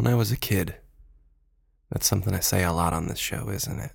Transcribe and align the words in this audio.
When 0.00 0.10
I 0.10 0.16
was 0.16 0.32
a 0.32 0.36
kid, 0.38 0.76
that's 1.90 2.06
something 2.06 2.32
I 2.32 2.40
say 2.40 2.64
a 2.64 2.72
lot 2.72 2.94
on 2.94 3.06
this 3.06 3.18
show, 3.18 3.50
isn't 3.50 3.80
it? 3.80 3.92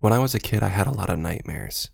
When 0.00 0.14
I 0.14 0.18
was 0.18 0.34
a 0.34 0.40
kid, 0.40 0.62
I 0.62 0.68
had 0.68 0.86
a 0.86 0.94
lot 0.94 1.10
of 1.10 1.18
nightmares. 1.18 1.90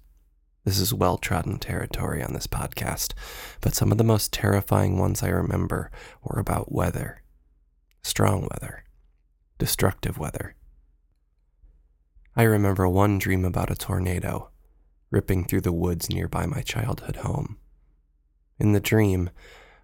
This 0.65 0.79
is 0.79 0.95
well 0.95 1.19
trodden 1.19 1.59
territory 1.59 2.23
on 2.23 2.33
this 2.33 2.47
podcast, 2.47 3.15
but 3.61 3.75
some 3.75 3.91
of 3.91 3.99
the 3.99 4.05
most 4.05 4.33
terrifying 4.33 4.97
ones 4.97 5.25
I 5.25 5.29
remember 5.31 5.91
were 6.23 6.39
about 6.39 6.71
weather 6.71 7.25
strong 8.03 8.43
weather, 8.43 8.85
destructive 9.59 10.17
weather. 10.17 10.55
I 12.37 12.45
remember 12.45 12.89
one 12.89 13.19
dream 13.19 13.45
about 13.45 13.73
a 13.73 13.75
tornado 13.75 14.51
ripping 15.11 15.47
through 15.47 15.63
the 15.63 15.73
woods 15.73 16.09
nearby 16.09 16.47
my 16.47 16.63
childhood 16.63 17.17
home. 17.17 17.59
In 18.61 18.71
the 18.71 18.79
dream, 18.79 19.31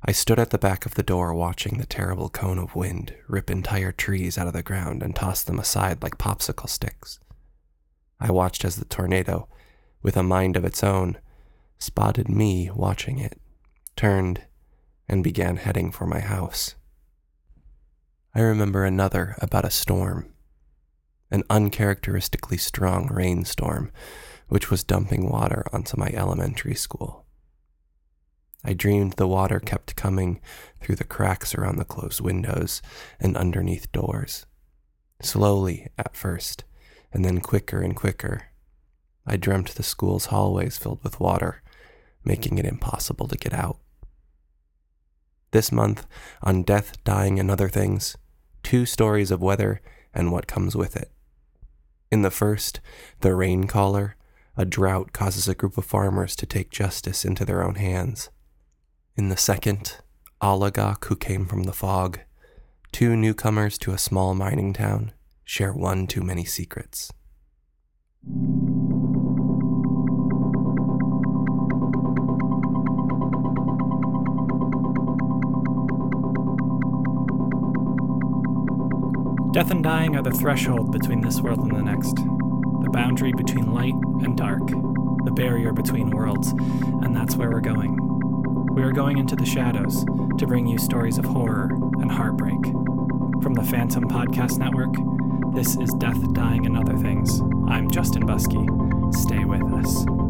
I 0.04 0.12
stood 0.12 0.38
at 0.38 0.50
the 0.50 0.58
back 0.58 0.86
of 0.86 0.94
the 0.94 1.02
door 1.02 1.34
watching 1.34 1.78
the 1.78 1.86
terrible 1.86 2.28
cone 2.28 2.58
of 2.58 2.76
wind 2.76 3.14
rip 3.28 3.50
entire 3.50 3.92
trees 3.92 4.38
out 4.38 4.46
of 4.46 4.52
the 4.52 4.62
ground 4.62 5.02
and 5.02 5.14
toss 5.14 5.42
them 5.42 5.58
aside 5.58 6.02
like 6.02 6.18
popsicle 6.18 6.68
sticks. 6.68 7.18
I 8.20 8.30
watched 8.30 8.64
as 8.64 8.76
the 8.76 8.84
tornado, 8.84 9.48
with 10.02 10.16
a 10.16 10.22
mind 10.22 10.56
of 10.56 10.64
its 10.64 10.84
own, 10.84 11.18
spotted 11.78 12.28
me 12.28 12.70
watching 12.70 13.18
it, 13.18 13.40
turned, 13.96 14.42
and 15.08 15.24
began 15.24 15.56
heading 15.56 15.90
for 15.90 16.06
my 16.06 16.20
house. 16.20 16.74
I 18.34 18.40
remember 18.40 18.84
another 18.84 19.36
about 19.40 19.64
a 19.64 19.70
storm, 19.70 20.32
an 21.30 21.42
uncharacteristically 21.50 22.58
strong 22.58 23.08
rainstorm, 23.08 23.90
which 24.48 24.70
was 24.70 24.84
dumping 24.84 25.28
water 25.28 25.64
onto 25.72 25.98
my 25.98 26.08
elementary 26.08 26.74
school. 26.74 27.25
I 28.64 28.72
dreamed 28.72 29.14
the 29.14 29.28
water 29.28 29.60
kept 29.60 29.96
coming 29.96 30.40
through 30.80 30.96
the 30.96 31.04
cracks 31.04 31.54
around 31.54 31.76
the 31.76 31.84
closed 31.84 32.20
windows 32.20 32.82
and 33.20 33.36
underneath 33.36 33.92
doors. 33.92 34.46
Slowly 35.22 35.88
at 35.96 36.16
first, 36.16 36.64
and 37.12 37.24
then 37.24 37.40
quicker 37.40 37.80
and 37.80 37.94
quicker. 37.94 38.48
I 39.26 39.36
dreamt 39.36 39.74
the 39.74 39.82
school's 39.82 40.26
hallways 40.26 40.78
filled 40.78 41.02
with 41.02 41.20
water, 41.20 41.62
making 42.24 42.58
it 42.58 42.64
impossible 42.64 43.28
to 43.28 43.36
get 43.36 43.52
out. 43.54 43.78
This 45.52 45.72
month, 45.72 46.06
on 46.42 46.62
Death, 46.62 47.02
Dying, 47.04 47.40
and 47.40 47.50
Other 47.50 47.68
Things, 47.68 48.16
two 48.62 48.84
stories 48.84 49.30
of 49.30 49.40
weather 49.40 49.80
and 50.12 50.32
what 50.32 50.46
comes 50.46 50.76
with 50.76 50.96
it. 50.96 51.10
In 52.10 52.22
the 52.22 52.30
first, 52.30 52.80
The 53.20 53.34
Rain 53.34 53.66
Caller, 53.66 54.16
a 54.56 54.64
drought 54.64 55.12
causes 55.12 55.48
a 55.48 55.54
group 55.54 55.78
of 55.78 55.84
farmers 55.84 56.34
to 56.36 56.46
take 56.46 56.70
justice 56.70 57.24
into 57.24 57.44
their 57.44 57.62
own 57.62 57.76
hands. 57.76 58.30
In 59.18 59.30
the 59.30 59.36
second, 59.38 59.96
Oligok 60.42 61.06
Who 61.06 61.16
Came 61.16 61.46
from 61.46 61.62
the 61.62 61.72
Fog, 61.72 62.20
two 62.92 63.16
newcomers 63.16 63.78
to 63.78 63.92
a 63.92 63.98
small 63.98 64.34
mining 64.34 64.74
town 64.74 65.12
share 65.42 65.72
one 65.72 66.06
too 66.06 66.20
many 66.20 66.44
secrets. 66.44 67.10
Death 79.54 79.70
and 79.70 79.82
dying 79.82 80.14
are 80.14 80.22
the 80.22 80.36
threshold 80.38 80.92
between 80.92 81.22
this 81.22 81.40
world 81.40 81.60
and 81.60 81.74
the 81.74 81.82
next, 81.82 82.16
the 82.16 82.90
boundary 82.92 83.32
between 83.32 83.72
light 83.72 83.94
and 84.22 84.36
dark, 84.36 84.66
the 84.66 85.32
barrier 85.34 85.72
between 85.72 86.10
worlds, 86.10 86.50
and 86.50 87.16
that's 87.16 87.34
where 87.36 87.48
we're 87.48 87.60
going. 87.62 88.16
We 88.76 88.82
are 88.82 88.92
going 88.92 89.16
into 89.16 89.34
the 89.34 89.46
shadows 89.46 90.04
to 90.04 90.46
bring 90.46 90.66
you 90.66 90.76
stories 90.76 91.16
of 91.16 91.24
horror 91.24 91.70
and 91.98 92.12
heartbreak. 92.12 92.62
From 93.42 93.54
the 93.54 93.64
Phantom 93.64 94.04
Podcast 94.04 94.58
Network, 94.58 94.94
this 95.54 95.78
is 95.78 95.94
Death, 95.94 96.34
Dying, 96.34 96.66
and 96.66 96.76
Other 96.76 96.98
Things. 96.98 97.40
I'm 97.68 97.90
Justin 97.90 98.24
Buskey. 98.24 99.14
Stay 99.14 99.46
with 99.46 99.62
us. 99.72 100.25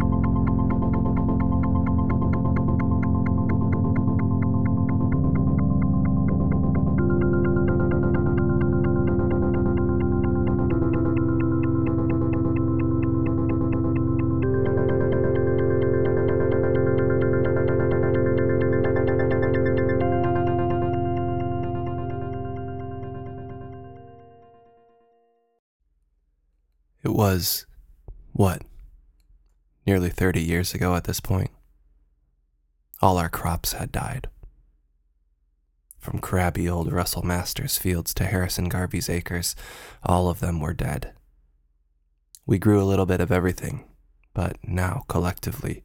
Was, 27.36 27.66
what, 28.32 28.62
nearly 29.86 30.08
30 30.08 30.42
years 30.42 30.72
ago 30.72 30.94
at 30.94 31.04
this 31.04 31.20
point. 31.20 31.50
All 33.02 33.18
our 33.18 33.28
crops 33.28 33.74
had 33.74 33.92
died. 33.92 34.28
From 35.98 36.18
crabby 36.18 36.66
old 36.66 36.90
Russell 36.90 37.22
Masters 37.22 37.76
fields 37.76 38.14
to 38.14 38.24
Harrison 38.24 38.70
Garvey's 38.70 39.10
acres, 39.10 39.54
all 40.02 40.30
of 40.30 40.40
them 40.40 40.60
were 40.60 40.72
dead. 40.72 41.12
We 42.46 42.58
grew 42.58 42.80
a 42.80 42.88
little 42.88 43.04
bit 43.04 43.20
of 43.20 43.30
everything, 43.30 43.84
but 44.32 44.56
now, 44.62 45.04
collectively, 45.06 45.84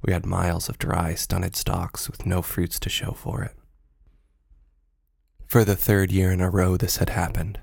we 0.00 0.14
had 0.14 0.24
miles 0.24 0.70
of 0.70 0.78
dry, 0.78 1.14
stunted 1.14 1.54
stalks 1.54 2.08
with 2.08 2.24
no 2.24 2.40
fruits 2.40 2.80
to 2.80 2.88
show 2.88 3.12
for 3.12 3.42
it. 3.42 3.54
For 5.46 5.66
the 5.66 5.76
third 5.76 6.10
year 6.10 6.32
in 6.32 6.40
a 6.40 6.48
row, 6.48 6.78
this 6.78 6.96
had 6.96 7.10
happened. 7.10 7.60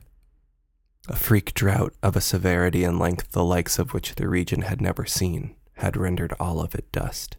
A 1.07 1.15
freak 1.15 1.53
drought 1.53 1.93
of 2.01 2.15
a 2.15 2.21
severity 2.21 2.83
and 2.83 2.97
length 2.97 3.31
the 3.31 3.43
likes 3.43 3.77
of 3.77 3.93
which 3.93 4.15
the 4.15 4.27
region 4.27 4.63
had 4.63 4.81
never 4.81 5.05
seen 5.05 5.55
had 5.73 5.95
rendered 5.95 6.33
all 6.39 6.59
of 6.59 6.73
it 6.73 6.91
dust. 6.91 7.37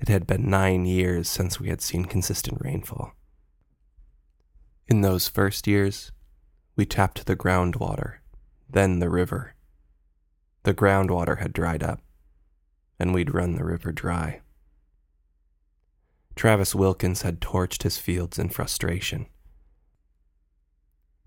It 0.00 0.08
had 0.08 0.26
been 0.26 0.48
nine 0.48 0.86
years 0.86 1.28
since 1.28 1.60
we 1.60 1.68
had 1.68 1.82
seen 1.82 2.06
consistent 2.06 2.62
rainfall. 2.62 3.12
In 4.88 5.02
those 5.02 5.28
first 5.28 5.66
years, 5.66 6.12
we 6.76 6.86
tapped 6.86 7.26
the 7.26 7.36
groundwater, 7.36 8.16
then 8.70 9.00
the 9.00 9.10
river. 9.10 9.54
The 10.62 10.74
groundwater 10.74 11.40
had 11.40 11.52
dried 11.52 11.82
up, 11.82 12.00
and 12.98 13.12
we'd 13.12 13.34
run 13.34 13.56
the 13.56 13.64
river 13.64 13.92
dry. 13.92 14.40
Travis 16.36 16.74
Wilkins 16.74 17.22
had 17.22 17.40
torched 17.40 17.82
his 17.82 17.98
fields 17.98 18.38
in 18.38 18.48
frustration. 18.48 19.26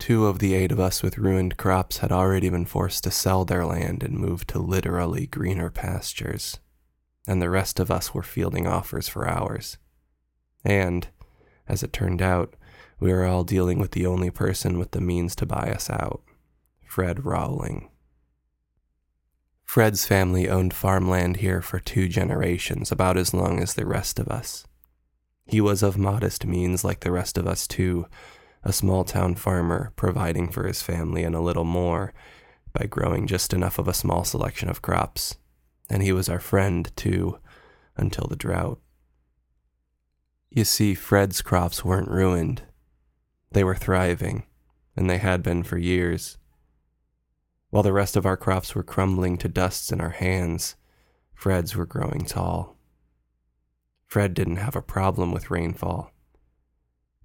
Two 0.00 0.26
of 0.26 0.38
the 0.38 0.54
eight 0.54 0.72
of 0.72 0.80
us 0.80 1.02
with 1.02 1.18
ruined 1.18 1.58
crops 1.58 1.98
had 1.98 2.10
already 2.10 2.48
been 2.48 2.64
forced 2.64 3.04
to 3.04 3.10
sell 3.10 3.44
their 3.44 3.66
land 3.66 4.02
and 4.02 4.18
move 4.18 4.46
to 4.46 4.58
literally 4.58 5.26
greener 5.26 5.68
pastures, 5.68 6.58
and 7.28 7.40
the 7.40 7.50
rest 7.50 7.78
of 7.78 7.90
us 7.90 8.14
were 8.14 8.22
fielding 8.22 8.66
offers 8.66 9.08
for 9.08 9.28
ours. 9.28 9.76
And, 10.64 11.06
as 11.68 11.82
it 11.82 11.92
turned 11.92 12.22
out, 12.22 12.56
we 12.98 13.12
were 13.12 13.26
all 13.26 13.44
dealing 13.44 13.78
with 13.78 13.90
the 13.90 14.06
only 14.06 14.30
person 14.30 14.78
with 14.78 14.92
the 14.92 15.02
means 15.02 15.36
to 15.36 15.46
buy 15.46 15.70
us 15.70 15.90
out 15.90 16.22
Fred 16.82 17.26
Rowling. 17.26 17.90
Fred's 19.64 20.06
family 20.06 20.48
owned 20.48 20.72
farmland 20.72 21.36
here 21.36 21.60
for 21.60 21.78
two 21.78 22.08
generations, 22.08 22.90
about 22.90 23.18
as 23.18 23.34
long 23.34 23.60
as 23.62 23.74
the 23.74 23.86
rest 23.86 24.18
of 24.18 24.28
us. 24.28 24.66
He 25.46 25.60
was 25.60 25.82
of 25.82 25.98
modest 25.98 26.46
means, 26.46 26.84
like 26.84 27.00
the 27.00 27.12
rest 27.12 27.36
of 27.36 27.46
us, 27.46 27.68
too, 27.68 28.06
a 28.62 28.72
small 28.72 29.04
town 29.04 29.34
farmer 29.34 29.92
providing 29.96 30.50
for 30.50 30.66
his 30.66 30.82
family 30.82 31.24
and 31.24 31.34
a 31.34 31.40
little 31.40 31.64
more 31.64 32.12
by 32.72 32.86
growing 32.86 33.26
just 33.26 33.52
enough 33.52 33.78
of 33.78 33.88
a 33.88 33.94
small 33.94 34.24
selection 34.24 34.68
of 34.68 34.82
crops. 34.82 35.36
And 35.88 36.02
he 36.02 36.12
was 36.12 36.28
our 36.28 36.40
friend, 36.40 36.90
too, 36.96 37.38
until 37.96 38.26
the 38.26 38.36
drought. 38.36 38.80
You 40.50 40.64
see, 40.64 40.94
Fred's 40.94 41.42
crops 41.42 41.84
weren't 41.84 42.10
ruined. 42.10 42.62
They 43.52 43.64
were 43.64 43.74
thriving, 43.74 44.44
and 44.96 45.08
they 45.08 45.18
had 45.18 45.42
been 45.42 45.62
for 45.62 45.78
years. 45.78 46.38
While 47.70 47.82
the 47.82 47.92
rest 47.92 48.16
of 48.16 48.26
our 48.26 48.36
crops 48.36 48.74
were 48.74 48.82
crumbling 48.82 49.38
to 49.38 49.48
dust 49.48 49.92
in 49.92 50.00
our 50.00 50.10
hands, 50.10 50.76
Fred's 51.34 51.74
were 51.74 51.86
growing 51.86 52.24
tall. 52.24 52.76
Fred 54.06 54.34
didn't 54.34 54.56
have 54.56 54.74
a 54.74 54.82
problem 54.82 55.30
with 55.30 55.50
rainfall. 55.50 56.12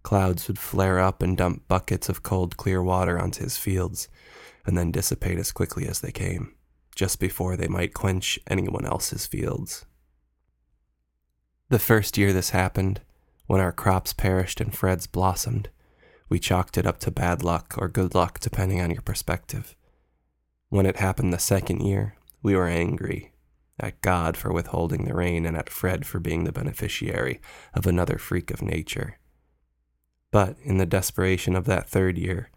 Clouds 0.05 0.47
would 0.47 0.59
flare 0.59 0.99
up 0.99 1.23
and 1.23 1.35
dump 1.35 1.67
buckets 1.67 2.09
of 2.09 2.21
cold, 2.21 2.57
clear 2.57 2.83
water 2.83 3.19
onto 3.19 3.43
his 3.43 3.57
fields, 3.57 4.07
and 4.63 4.77
then 4.77 4.91
dissipate 4.91 5.39
as 5.39 5.51
quickly 5.51 5.87
as 5.87 5.99
they 5.99 6.11
came, 6.11 6.53
just 6.93 7.19
before 7.19 7.57
they 7.57 7.67
might 7.67 7.95
quench 7.95 8.37
anyone 8.45 8.85
else's 8.85 9.25
fields. 9.25 9.87
The 11.69 11.79
first 11.79 12.19
year 12.19 12.33
this 12.33 12.51
happened, 12.51 13.01
when 13.47 13.59
our 13.59 13.71
crops 13.71 14.13
perished 14.13 14.61
and 14.61 14.75
Fred's 14.75 15.07
blossomed, 15.07 15.69
we 16.29 16.37
chalked 16.37 16.77
it 16.77 16.85
up 16.85 16.99
to 16.99 17.09
bad 17.09 17.43
luck 17.43 17.73
or 17.75 17.87
good 17.87 18.13
luck, 18.13 18.39
depending 18.39 18.79
on 18.81 18.91
your 18.91 19.01
perspective. 19.01 19.75
When 20.69 20.85
it 20.85 20.97
happened 20.97 21.33
the 21.33 21.39
second 21.39 21.81
year, 21.81 22.15
we 22.43 22.55
were 22.55 22.67
angry 22.67 23.31
at 23.79 24.01
God 24.01 24.37
for 24.37 24.53
withholding 24.53 25.05
the 25.05 25.15
rain 25.15 25.47
and 25.47 25.57
at 25.57 25.71
Fred 25.71 26.05
for 26.05 26.19
being 26.19 26.43
the 26.43 26.51
beneficiary 26.51 27.41
of 27.73 27.87
another 27.87 28.19
freak 28.19 28.51
of 28.51 28.61
nature. 28.61 29.17
But 30.35 30.57
in 30.61 30.79
the 30.79 30.85
desperation 30.85 31.55
of 31.55 31.63
that 31.63 31.87
third 31.87 32.17
year, 32.17 32.49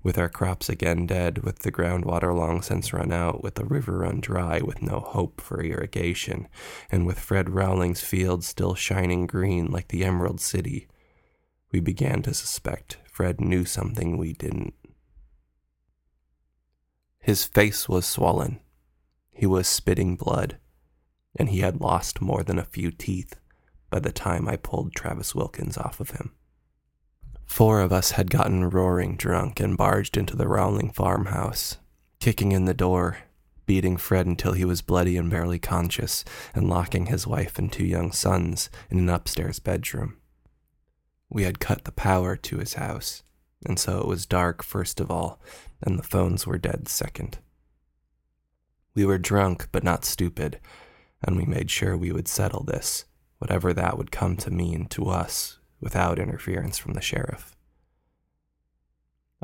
with 0.00 0.16
our 0.16 0.28
crops 0.28 0.68
again 0.68 1.08
dead, 1.08 1.38
with 1.38 1.58
the 1.58 1.72
groundwater 1.72 2.32
long 2.32 2.62
since 2.62 2.92
run 2.92 3.10
out, 3.10 3.42
with 3.42 3.56
the 3.56 3.64
river 3.64 3.98
run 3.98 4.20
dry, 4.20 4.60
with 4.60 4.80
no 4.80 5.00
hope 5.00 5.40
for 5.40 5.60
irrigation, 5.60 6.46
and 6.88 7.04
with 7.04 7.18
Fred 7.18 7.50
Rowling's 7.50 8.00
fields 8.00 8.46
still 8.46 8.76
shining 8.76 9.26
green 9.26 9.72
like 9.72 9.88
the 9.88 10.04
Emerald 10.04 10.40
City, 10.40 10.86
we 11.72 11.80
began 11.80 12.22
to 12.22 12.32
suspect 12.32 12.98
Fred 13.10 13.40
knew 13.40 13.64
something 13.64 14.16
we 14.16 14.32
didn't. 14.32 14.74
His 17.18 17.42
face 17.42 17.88
was 17.88 18.06
swollen. 18.06 18.60
He 19.32 19.46
was 19.46 19.66
spitting 19.66 20.14
blood, 20.14 20.58
and 21.34 21.48
he 21.48 21.58
had 21.58 21.80
lost 21.80 22.20
more 22.20 22.44
than 22.44 22.60
a 22.60 22.64
few 22.64 22.92
teeth 22.92 23.34
by 23.90 23.98
the 23.98 24.12
time 24.12 24.46
I 24.46 24.54
pulled 24.54 24.94
Travis 24.94 25.34
Wilkins 25.34 25.76
off 25.76 25.98
of 25.98 26.10
him. 26.10 26.30
Four 27.46 27.80
of 27.80 27.92
us 27.92 28.12
had 28.12 28.30
gotten 28.30 28.68
roaring 28.68 29.16
drunk 29.16 29.60
and 29.60 29.76
barged 29.76 30.16
into 30.16 30.36
the 30.36 30.48
Rowling 30.48 30.90
farmhouse, 30.90 31.78
kicking 32.20 32.52
in 32.52 32.66
the 32.66 32.74
door, 32.74 33.18
beating 33.64 33.96
Fred 33.96 34.26
until 34.26 34.52
he 34.52 34.64
was 34.64 34.82
bloody 34.82 35.16
and 35.16 35.30
barely 35.30 35.58
conscious, 35.58 36.24
and 36.54 36.68
locking 36.68 37.06
his 37.06 37.26
wife 37.26 37.58
and 37.58 37.72
two 37.72 37.84
young 37.84 38.12
sons 38.12 38.68
in 38.90 38.98
an 38.98 39.08
upstairs 39.08 39.58
bedroom. 39.58 40.16
We 41.28 41.44
had 41.44 41.58
cut 41.58 41.84
the 41.84 41.92
power 41.92 42.36
to 42.36 42.58
his 42.58 42.74
house, 42.74 43.22
and 43.64 43.78
so 43.78 43.98
it 44.00 44.06
was 44.06 44.26
dark 44.26 44.62
first 44.62 45.00
of 45.00 45.10
all, 45.10 45.40
and 45.82 45.98
the 45.98 46.04
phones 46.04 46.46
were 46.46 46.58
dead 46.58 46.88
second. 46.88 47.38
We 48.94 49.04
were 49.04 49.18
drunk 49.18 49.68
but 49.72 49.84
not 49.84 50.04
stupid, 50.04 50.60
and 51.22 51.36
we 51.36 51.44
made 51.44 51.70
sure 51.70 51.96
we 51.96 52.12
would 52.12 52.28
settle 52.28 52.62
this, 52.62 53.06
whatever 53.38 53.72
that 53.72 53.98
would 53.98 54.10
come 54.10 54.36
to 54.36 54.50
mean 54.50 54.86
to 54.86 55.08
us, 55.08 55.58
without 55.80 56.18
interference 56.18 56.78
from 56.78 56.94
the 56.94 57.00
sheriff. 57.00 57.56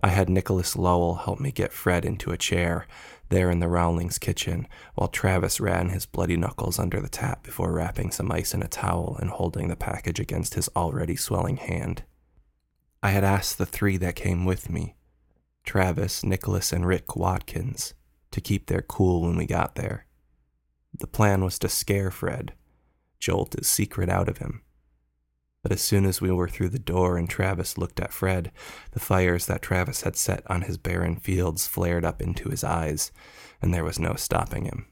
I 0.03 0.09
had 0.09 0.31
Nicholas 0.31 0.75
Lowell 0.75 1.17
help 1.17 1.39
me 1.39 1.53
get 1.53 1.73
Fred 1.73 2.05
into 2.05 2.33
a 2.33 2.39
chair 2.39 2.87
there 3.29 3.51
in 3.51 3.61
the 3.61 3.69
Rowlings' 3.69 4.19
kitchen, 4.19 4.67
while 4.95 5.09
Travis 5.09 5.61
ran 5.61 5.91
his 5.91 6.07
bloody 6.07 6.37
knuckles 6.37 6.79
under 6.79 7.01
the 7.01 7.09
tap 7.09 7.43
before 7.43 7.73
wrapping 7.73 8.11
some 8.11 8.31
ice 8.31 8.53
in 8.55 8.63
a 8.63 8.69
towel 8.69 9.17
and 9.21 9.31
holding 9.31 9.69
the 9.69 9.77
package 9.77 10.21
against 10.21 10.55
his 10.55 10.69
already 10.77 11.17
swelling 11.17 11.57
hand. 11.57 12.05
I 13.03 13.11
had 13.11 13.25
asked 13.25 13.59
the 13.59 13.67
three 13.67 13.97
that 13.99 14.17
came 14.17 14.45
with 14.45 14.71
me 14.71 14.97
Travis, 15.65 16.25
Nicholas, 16.25 16.73
and 16.73 16.87
Rick 16.87 17.17
Watkins 17.17 17.95
to 18.33 18.41
keep 18.41 18.67
their 18.67 18.83
cool 18.83 19.23
when 19.23 19.37
we 19.37 19.47
got 19.47 19.77
there. 19.77 20.07
The 20.99 21.07
plan 21.07 21.45
was 21.45 21.59
to 21.61 21.69
scare 21.69 22.11
Fred, 22.11 22.53
jolt 23.19 23.55
his 23.55 23.69
secret 23.69 24.09
out 24.09 24.29
of 24.29 24.39
him. 24.39 24.63
But 25.63 25.73
as 25.73 25.81
soon 25.81 26.07
as 26.07 26.21
we 26.21 26.33
were 26.33 26.49
through 26.49 26.71
the 26.71 26.79
door 26.79 27.17
and 27.17 27.31
Travis 27.31 27.79
looked 27.79 28.01
at 28.01 28.13
Fred, 28.13 28.51
the 28.91 29.01
fires 29.01 29.47
that 29.47 29.63
Travis 29.63 30.03
had 30.03 30.17
set 30.17 30.43
on 30.51 30.63
his 30.63 30.77
barren 30.77 31.17
fields 31.17 31.69
flared 31.69 32.05
up 32.05 32.21
into 32.21 32.49
his 32.49 32.65
eyes, 32.65 33.13
and 33.61 33.73
there 33.73 33.85
was 33.85 33.99
no 33.99 34.15
stopping 34.15 34.65
him. 34.65 34.87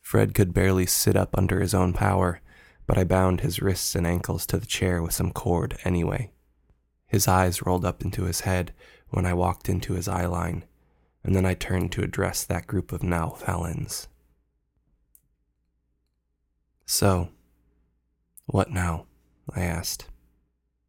Fred 0.00 0.34
could 0.34 0.54
barely 0.54 0.86
sit 0.86 1.16
up 1.16 1.36
under 1.36 1.60
his 1.60 1.74
own 1.74 1.92
power, 1.92 2.40
but 2.86 2.96
I 2.96 3.02
bound 3.02 3.40
his 3.40 3.60
wrists 3.60 3.96
and 3.96 4.06
ankles 4.06 4.46
to 4.46 4.58
the 4.58 4.66
chair 4.66 5.02
with 5.02 5.12
some 5.12 5.32
cord 5.32 5.76
anyway. 5.84 6.30
His 7.08 7.26
eyes 7.26 7.66
rolled 7.66 7.84
up 7.84 8.02
into 8.02 8.22
his 8.22 8.42
head 8.42 8.72
when 9.08 9.26
I 9.26 9.34
walked 9.34 9.68
into 9.68 9.94
his 9.94 10.06
eye 10.06 10.26
line, 10.26 10.64
and 11.24 11.34
then 11.34 11.44
I 11.44 11.54
turned 11.54 11.90
to 11.92 12.02
address 12.02 12.44
that 12.44 12.68
group 12.68 12.92
of 12.92 13.02
now 13.02 13.30
felons. 13.30 14.06
So, 16.84 17.30
what 18.46 18.70
now? 18.70 19.06
I 19.56 19.62
asked. 19.62 20.06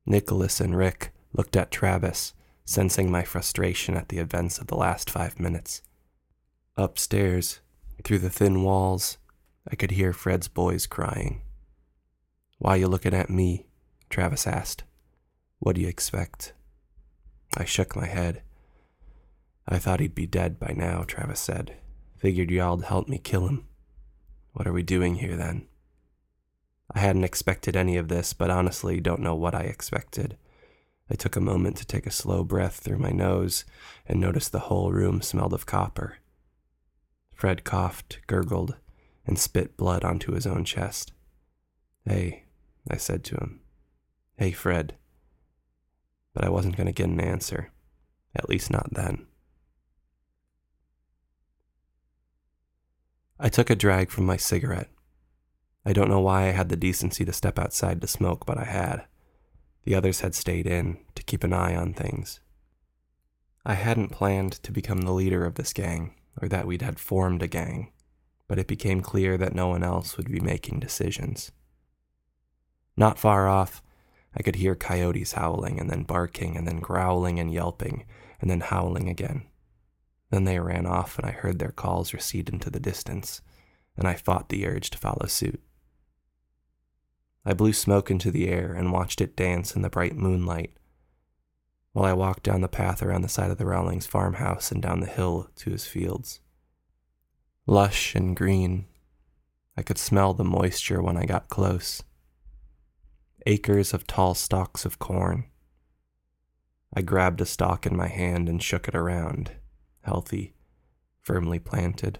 Nicholas 0.05 0.59
and 0.59 0.75
Rick 0.75 1.11
looked 1.33 1.55
at 1.55 1.71
Travis, 1.71 2.33
sensing 2.65 3.09
my 3.09 3.23
frustration 3.23 3.95
at 3.95 4.09
the 4.09 4.19
events 4.19 4.57
of 4.59 4.67
the 4.67 4.75
last 4.75 5.09
five 5.09 5.39
minutes. 5.39 5.81
Upstairs, 6.75 7.59
through 8.03 8.19
the 8.19 8.29
thin 8.29 8.63
walls, 8.63 9.17
I 9.69 9.75
could 9.75 9.91
hear 9.91 10.13
Fred's 10.13 10.47
boys 10.47 10.85
crying. 10.85 11.41
Why 12.59 12.75
you 12.75 12.87
looking 12.87 13.13
at 13.13 13.29
me? 13.29 13.67
Travis 14.09 14.47
asked. 14.47 14.83
What 15.59 15.75
do 15.75 15.81
you 15.81 15.87
expect? 15.87 16.53
I 17.55 17.65
shook 17.65 17.95
my 17.95 18.07
head. 18.07 18.41
I 19.67 19.79
thought 19.79 19.99
he'd 19.99 20.15
be 20.15 20.27
dead 20.27 20.59
by 20.59 20.73
now, 20.75 21.03
Travis 21.03 21.39
said. 21.39 21.75
Figured 22.17 22.51
y'all'd 22.51 22.85
help 22.85 23.07
me 23.07 23.17
kill 23.17 23.47
him. 23.47 23.65
What 24.53 24.67
are 24.67 24.73
we 24.73 24.83
doing 24.83 25.15
here 25.15 25.35
then? 25.35 25.67
I 26.93 26.99
hadn't 26.99 27.25
expected 27.25 27.75
any 27.75 27.97
of 27.97 28.07
this, 28.07 28.33
but 28.33 28.49
honestly 28.49 28.99
don't 28.99 29.21
know 29.21 29.35
what 29.35 29.53
I 29.53 29.61
expected. 29.61 30.37
I 31.09 31.15
took 31.15 31.35
a 31.35 31.41
moment 31.41 31.77
to 31.77 31.85
take 31.85 32.05
a 32.05 32.11
slow 32.11 32.43
breath 32.43 32.77
through 32.77 32.97
my 32.97 33.11
nose 33.11 33.65
and 34.05 34.19
noticed 34.19 34.51
the 34.51 34.59
whole 34.59 34.91
room 34.91 35.21
smelled 35.21 35.53
of 35.53 35.65
copper. 35.65 36.17
Fred 37.33 37.63
coughed, 37.63 38.19
gurgled, 38.27 38.77
and 39.25 39.37
spit 39.37 39.77
blood 39.77 40.03
onto 40.03 40.33
his 40.33 40.47
own 40.47 40.63
chest. 40.63 41.11
Hey, 42.05 42.45
I 42.89 42.97
said 42.97 43.23
to 43.25 43.35
him. 43.35 43.61
Hey, 44.37 44.51
Fred. 44.51 44.95
But 46.33 46.45
I 46.45 46.49
wasn't 46.49 46.77
going 46.77 46.87
to 46.87 46.93
get 46.93 47.09
an 47.09 47.19
answer, 47.19 47.71
at 48.35 48.49
least 48.49 48.71
not 48.71 48.93
then. 48.93 49.27
I 53.39 53.49
took 53.49 53.69
a 53.69 53.75
drag 53.75 54.09
from 54.09 54.25
my 54.25 54.37
cigarette 54.37 54.89
I 55.87 55.93
don't 55.93 56.09
know 56.09 56.19
why 56.19 56.49
I 56.49 56.51
had 56.51 56.67
the 56.67 56.75
decency 56.75 57.23
to 57.23 57.31
step 57.31 57.57
outside 57.57 58.01
to 58.01 58.07
smoke, 58.07 58.45
but 58.45 58.57
I 58.57 58.65
had. 58.65 59.05
The 59.85 59.95
others 59.95 60.19
had 60.19 60.35
stayed 60.35 60.67
in 60.67 60.97
to 61.15 61.23
keep 61.23 61.45
an 61.45 61.53
eye 61.53 61.77
on 61.77 61.93
things. 61.93 62.41
I 63.65 63.75
hadn't 63.75 64.11
planned 64.11 64.61
to 64.63 64.73
become 64.73 65.03
the 65.03 65.13
leader 65.13 65.45
of 65.45 65.55
this 65.55 65.71
gang, 65.71 66.13
or 66.41 66.49
that 66.49 66.67
we'd 66.67 66.81
had 66.81 66.99
formed 66.99 67.41
a 67.41 67.47
gang, 67.47 67.93
but 68.49 68.59
it 68.59 68.67
became 68.67 68.99
clear 68.99 69.37
that 69.37 69.55
no 69.55 69.69
one 69.69 69.81
else 69.81 70.17
would 70.17 70.29
be 70.29 70.41
making 70.41 70.81
decisions. 70.81 71.53
Not 72.97 73.17
far 73.17 73.47
off, 73.47 73.81
I 74.35 74.43
could 74.43 74.57
hear 74.57 74.75
coyotes 74.75 75.31
howling 75.31 75.79
and 75.79 75.89
then 75.89 76.03
barking 76.03 76.57
and 76.57 76.67
then 76.67 76.81
growling 76.81 77.39
and 77.39 77.49
yelping 77.49 78.03
and 78.41 78.49
then 78.49 78.59
howling 78.59 79.07
again. 79.07 79.47
Then 80.31 80.43
they 80.43 80.59
ran 80.59 80.85
off 80.85 81.17
and 81.17 81.25
I 81.25 81.31
heard 81.31 81.59
their 81.59 81.71
calls 81.71 82.13
recede 82.13 82.49
into 82.49 82.69
the 82.69 82.81
distance, 82.81 83.39
and 83.95 84.05
I 84.05 84.15
fought 84.15 84.49
the 84.49 84.67
urge 84.67 84.89
to 84.89 84.97
follow 84.97 85.27
suit. 85.27 85.61
I 87.45 87.53
blew 87.53 87.73
smoke 87.73 88.11
into 88.11 88.31
the 88.31 88.47
air 88.49 88.73
and 88.73 88.91
watched 88.91 89.21
it 89.21 89.35
dance 89.35 89.75
in 89.75 89.81
the 89.81 89.89
bright 89.89 90.15
moonlight 90.15 90.73
while 91.97 92.05
I 92.05 92.13
walked 92.13 92.43
down 92.43 92.61
the 92.61 92.67
path 92.67 93.01
around 93.01 93.23
the 93.23 93.27
side 93.27 93.49
of 93.49 93.57
the 93.57 93.65
Rowlings 93.65 94.05
farmhouse 94.05 94.71
and 94.71 94.83
down 94.83 94.99
the 94.99 95.07
hill 95.07 95.49
to 95.55 95.71
his 95.71 95.87
fields. 95.87 96.39
Lush 97.65 98.13
and 98.13 98.35
green, 98.35 98.85
I 99.75 99.81
could 99.81 99.97
smell 99.97 100.35
the 100.35 100.43
moisture 100.43 101.01
when 101.01 101.17
I 101.17 101.25
got 101.25 101.49
close. 101.49 102.03
Acres 103.47 103.95
of 103.95 104.05
tall 104.05 104.35
stalks 104.35 104.85
of 104.85 104.99
corn. 104.99 105.45
I 106.93 107.01
grabbed 107.01 107.41
a 107.41 107.47
stalk 107.47 107.87
in 107.87 107.97
my 107.97 108.09
hand 108.09 108.47
and 108.47 108.61
shook 108.61 108.87
it 108.87 108.95
around, 108.95 109.53
healthy, 110.01 110.53
firmly 111.23 111.57
planted. 111.57 112.19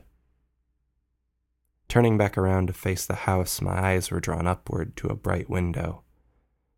Turning 1.88 2.18
back 2.18 2.38
around 2.38 2.68
to 2.68 2.74
face 2.74 3.06
the 3.06 3.16
house, 3.16 3.62
my 3.62 3.92
eyes 3.92 4.12
were 4.12 4.20
drawn 4.20 4.46
upward 4.46 4.98
to 4.98 5.08
a 5.08 5.16
bright 5.16 5.50
window. 5.50 6.04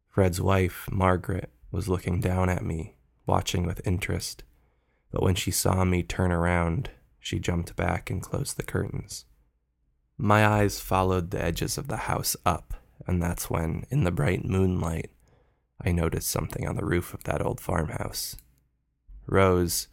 Fred's 0.08 0.40
wife, 0.40 0.88
Margaret, 0.92 1.52
was 1.72 1.90
looking 1.90 2.20
down 2.20 2.50
at 2.50 2.64
me, 2.64 2.96
watching 3.26 3.66
with 3.66 3.86
interest, 3.88 4.44
but 5.12 5.24
when 5.24 5.36
she 5.36 5.50
saw 5.50 5.84
me 5.84 6.04
turn 6.04 6.32
around, 6.32 6.92
she 7.20 7.40
jumped 7.40 7.76
back 7.76 8.10
and 8.10 8.22
closed 8.22 8.58
the 8.58 8.64
curtains. 8.64 9.26
My 10.18 10.46
eyes 10.46 10.80
followed 10.80 11.32
the 11.32 11.42
edges 11.42 11.78
of 11.78 11.88
the 11.88 11.98
house 11.98 12.36
up, 12.46 12.76
and 13.08 13.22
that's 13.22 13.50
when, 13.50 13.86
in 13.90 14.04
the 14.04 14.12
bright 14.12 14.46
moonlight, 14.46 15.10
I 15.84 15.92
noticed 15.92 16.30
something 16.30 16.68
on 16.68 16.76
the 16.76 16.86
roof 16.86 17.14
of 17.14 17.24
that 17.24 17.42
old 17.42 17.60
farmhouse. 17.60 18.36
Rows, 19.26 19.88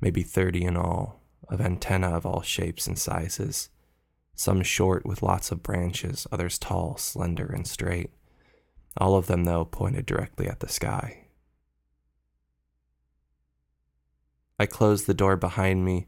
maybe 0.00 0.22
thirty 0.22 0.64
in 0.64 0.76
all, 0.76 1.22
of 1.48 1.60
antennae 1.60 2.12
of 2.12 2.24
all 2.24 2.42
shapes 2.42 2.86
and 2.86 2.98
sizes 2.98 3.70
some 4.40 4.62
short 4.62 5.04
with 5.04 5.22
lots 5.22 5.52
of 5.52 5.62
branches, 5.62 6.26
others 6.32 6.58
tall, 6.58 6.96
slender, 6.96 7.46
and 7.46 7.66
straight. 7.66 8.10
All 8.96 9.14
of 9.14 9.26
them, 9.26 9.44
though, 9.44 9.66
pointed 9.66 10.06
directly 10.06 10.48
at 10.48 10.60
the 10.60 10.68
sky. 10.68 11.26
I 14.58 14.64
closed 14.64 15.06
the 15.06 15.14
door 15.14 15.36
behind 15.36 15.84
me 15.84 16.06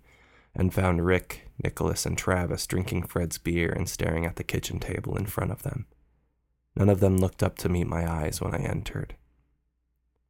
and 0.55 0.73
found 0.73 1.05
Rick, 1.05 1.51
Nicholas, 1.63 2.07
and 2.07 2.17
Travis 2.17 2.67
drinking 2.67 3.03
Fred's 3.05 3.37
beer 3.37 3.71
and 3.71 3.89
staring 3.89 4.25
at 4.25 4.37
the 4.37 4.45
kitchen 4.45 4.81
table 4.81 5.17
in 5.17 5.27
front 5.27 5.53
of 5.53 5.63
them. 5.63 5.87
None 6.75 6.89
of 6.89 7.01
them 7.01 7.19
looked 7.19 7.43
up 7.43 7.59
to 7.59 7.69
meet 7.69 7.87
my 7.87 8.11
eyes 8.11 8.41
when 8.41 8.55
I 8.55 8.59
entered. 8.59 9.15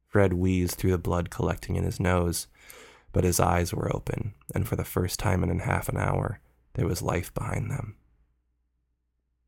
Fred 0.07 0.33
wheezed 0.33 0.75
through 0.75 0.91
the 0.91 0.97
blood 0.97 1.29
collecting 1.29 1.77
in 1.77 1.85
his 1.85 2.01
nose, 2.01 2.47
but 3.13 3.23
his 3.23 3.39
eyes 3.39 3.73
were 3.73 3.95
open, 3.95 4.33
and 4.53 4.67
for 4.67 4.75
the 4.75 4.83
first 4.83 5.19
time 5.19 5.41
in 5.43 5.59
half 5.59 5.87
an 5.87 5.97
hour, 5.97 6.39
there 6.73 6.87
was 6.87 7.01
life 7.01 7.33
behind 7.33 7.69
them. 7.69 7.95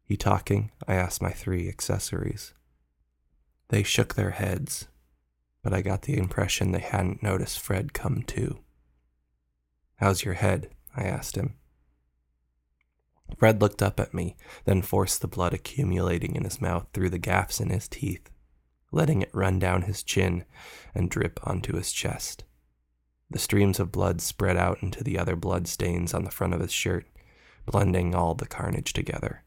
You 0.07 0.17
talking? 0.17 0.71
I 0.87 0.95
asked 0.95 1.21
my 1.21 1.31
three 1.31 1.67
accessories. 1.67 2.53
They 3.69 3.83
shook 3.83 4.13
their 4.13 4.31
heads, 4.31 4.87
but 5.63 5.73
I 5.73 5.81
got 5.81 6.03
the 6.03 6.17
impression 6.17 6.71
they 6.71 6.79
hadn't 6.79 7.23
noticed 7.23 7.59
Fred 7.59 7.93
come 7.93 8.21
too. 8.21 8.59
How's 9.95 10.23
your 10.23 10.35
head? 10.35 10.69
I 10.95 11.03
asked 11.03 11.35
him. 11.35 11.55
Fred 13.37 13.61
looked 13.61 13.81
up 13.81 13.99
at 13.99 14.13
me, 14.13 14.35
then 14.65 14.83
forced 14.83 15.21
the 15.21 15.27
blood 15.27 15.53
accumulating 15.53 16.35
in 16.35 16.43
his 16.43 16.61
mouth 16.61 16.85
through 16.93 17.09
the 17.09 17.17
gaps 17.17 17.59
in 17.59 17.69
his 17.69 17.87
teeth, 17.87 18.29
letting 18.91 19.23
it 19.23 19.33
run 19.33 19.57
down 19.57 19.83
his 19.83 20.03
chin 20.03 20.45
and 20.93 21.09
drip 21.09 21.39
onto 21.43 21.75
his 21.75 21.91
chest. 21.91 22.43
The 23.31 23.39
streams 23.39 23.79
of 23.79 23.91
blood 23.91 24.21
spread 24.21 24.55
out 24.55 24.83
into 24.83 25.03
the 25.03 25.17
other 25.17 25.35
blood 25.35 25.67
stains 25.67 26.13
on 26.13 26.23
the 26.23 26.31
front 26.31 26.53
of 26.53 26.61
his 26.61 26.71
shirt, 26.71 27.07
blending 27.65 28.13
all 28.15 28.35
the 28.35 28.45
carnage 28.47 28.93
together. 28.93 29.43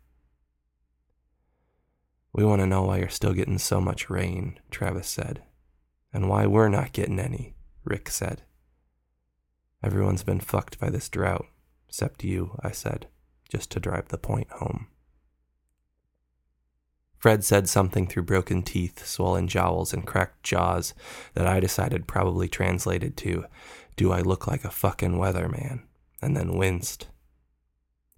We 2.32 2.44
want 2.44 2.60
to 2.60 2.66
know 2.66 2.82
why 2.82 2.98
you're 2.98 3.08
still 3.08 3.32
getting 3.32 3.58
so 3.58 3.80
much 3.80 4.10
rain, 4.10 4.60
Travis 4.70 5.08
said. 5.08 5.42
And 6.12 6.28
why 6.28 6.46
we're 6.46 6.68
not 6.68 6.92
getting 6.92 7.18
any, 7.18 7.54
Rick 7.84 8.08
said. 8.08 8.42
Everyone's 9.82 10.24
been 10.24 10.40
fucked 10.40 10.78
by 10.78 10.90
this 10.90 11.08
drought, 11.08 11.46
except 11.88 12.24
you, 12.24 12.58
I 12.62 12.70
said, 12.70 13.08
just 13.48 13.70
to 13.72 13.80
drive 13.80 14.08
the 14.08 14.18
point 14.18 14.50
home. 14.50 14.88
Fred 17.18 17.44
said 17.44 17.68
something 17.68 18.06
through 18.06 18.22
broken 18.22 18.62
teeth, 18.62 19.04
swollen 19.04 19.48
jowls, 19.48 19.92
and 19.92 20.06
cracked 20.06 20.44
jaws 20.44 20.94
that 21.34 21.46
I 21.46 21.58
decided 21.58 22.06
probably 22.06 22.48
translated 22.48 23.16
to, 23.18 23.44
Do 23.96 24.12
I 24.12 24.20
look 24.20 24.46
like 24.46 24.64
a 24.64 24.70
fucking 24.70 25.14
weatherman? 25.18 25.82
and 26.20 26.36
then 26.36 26.56
winced. 26.56 27.08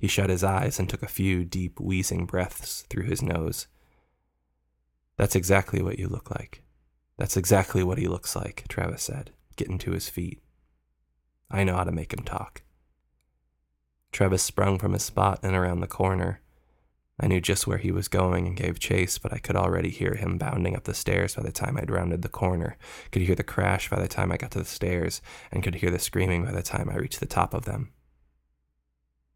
He 0.00 0.08
shut 0.08 0.30
his 0.30 0.42
eyes 0.42 0.78
and 0.78 0.88
took 0.88 1.02
a 1.02 1.08
few 1.08 1.44
deep, 1.44 1.78
wheezing 1.78 2.24
breaths 2.24 2.86
through 2.88 3.04
his 3.04 3.20
nose. 3.20 3.66
That's 5.18 5.36
exactly 5.36 5.82
what 5.82 5.98
you 5.98 6.08
look 6.08 6.30
like. 6.30 6.62
That's 7.18 7.36
exactly 7.36 7.84
what 7.84 7.98
he 7.98 8.08
looks 8.08 8.34
like, 8.34 8.64
Travis 8.66 9.02
said, 9.02 9.30
getting 9.56 9.76
to 9.80 9.92
his 9.92 10.08
feet. 10.08 10.40
I 11.50 11.64
know 11.64 11.76
how 11.76 11.84
to 11.84 11.92
make 11.92 12.14
him 12.14 12.24
talk. 12.24 12.62
Travis 14.10 14.42
sprung 14.42 14.78
from 14.78 14.94
his 14.94 15.02
spot 15.02 15.40
and 15.42 15.54
around 15.54 15.80
the 15.80 15.86
corner. 15.86 16.40
I 17.20 17.26
knew 17.26 17.42
just 17.42 17.66
where 17.66 17.76
he 17.76 17.92
was 17.92 18.08
going 18.08 18.46
and 18.46 18.56
gave 18.56 18.78
chase, 18.78 19.18
but 19.18 19.34
I 19.34 19.38
could 19.38 19.54
already 19.54 19.90
hear 19.90 20.14
him 20.14 20.38
bounding 20.38 20.74
up 20.74 20.84
the 20.84 20.94
stairs 20.94 21.34
by 21.34 21.42
the 21.42 21.52
time 21.52 21.76
I'd 21.76 21.90
rounded 21.90 22.22
the 22.22 22.30
corner, 22.30 22.78
could 23.12 23.20
hear 23.20 23.34
the 23.34 23.42
crash 23.42 23.90
by 23.90 24.00
the 24.00 24.08
time 24.08 24.32
I 24.32 24.38
got 24.38 24.52
to 24.52 24.60
the 24.60 24.64
stairs, 24.64 25.20
and 25.52 25.62
could 25.62 25.74
hear 25.74 25.90
the 25.90 25.98
screaming 25.98 26.46
by 26.46 26.52
the 26.52 26.62
time 26.62 26.88
I 26.88 26.96
reached 26.96 27.20
the 27.20 27.26
top 27.26 27.52
of 27.52 27.66
them. 27.66 27.92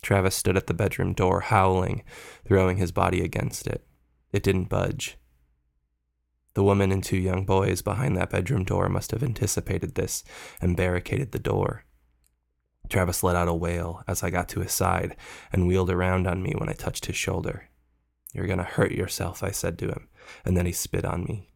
Travis 0.04 0.36
stood 0.36 0.56
at 0.56 0.66
the 0.66 0.74
bedroom 0.74 1.14
door, 1.14 1.40
howling, 1.40 2.04
throwing 2.46 2.76
his 2.76 2.92
body 2.92 3.22
against 3.22 3.66
it. 3.66 3.86
It 4.32 4.42
didn't 4.42 4.68
budge. 4.68 5.16
The 6.52 6.62
woman 6.62 6.92
and 6.92 7.02
two 7.02 7.16
young 7.16 7.46
boys 7.46 7.80
behind 7.80 8.14
that 8.16 8.30
bedroom 8.30 8.64
door 8.64 8.88
must 8.90 9.10
have 9.12 9.22
anticipated 9.22 9.94
this 9.94 10.22
and 10.60 10.76
barricaded 10.76 11.32
the 11.32 11.38
door. 11.38 11.84
Travis 12.90 13.22
let 13.22 13.34
out 13.34 13.48
a 13.48 13.54
wail 13.54 14.04
as 14.06 14.22
I 14.22 14.28
got 14.28 14.48
to 14.50 14.60
his 14.60 14.72
side 14.72 15.16
and 15.50 15.66
wheeled 15.66 15.90
around 15.90 16.26
on 16.26 16.42
me 16.42 16.54
when 16.56 16.68
I 16.68 16.74
touched 16.74 17.06
his 17.06 17.16
shoulder. 17.16 17.70
You're 18.34 18.46
gonna 18.46 18.62
hurt 18.62 18.92
yourself, 18.92 19.42
I 19.42 19.52
said 19.52 19.78
to 19.78 19.88
him, 19.88 20.08
and 20.44 20.54
then 20.54 20.66
he 20.66 20.72
spit 20.72 21.06
on 21.06 21.24
me. 21.24 21.48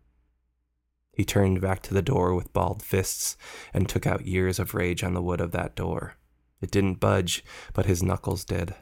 He 1.13 1.25
turned 1.25 1.61
back 1.61 1.83
to 1.83 1.95
the 1.95 2.01
door 2.01 2.35
with 2.35 2.55
balled 2.55 2.83
fists 2.83 3.37
and 3.75 3.87
took 3.89 4.07
out 4.07 4.25
years 4.25 4.59
of 4.59 4.73
rage 4.73 5.05
on 5.05 5.13
the 5.13 5.23
wood 5.23 5.43
of 5.43 5.53
that 5.53 5.77
door. 5.77 6.15
It 6.61 6.71
didn't 6.71 7.01
budge, 7.01 7.45
but 7.73 7.87
his 7.87 8.03
knuckles 8.03 8.45
did. 8.45 8.75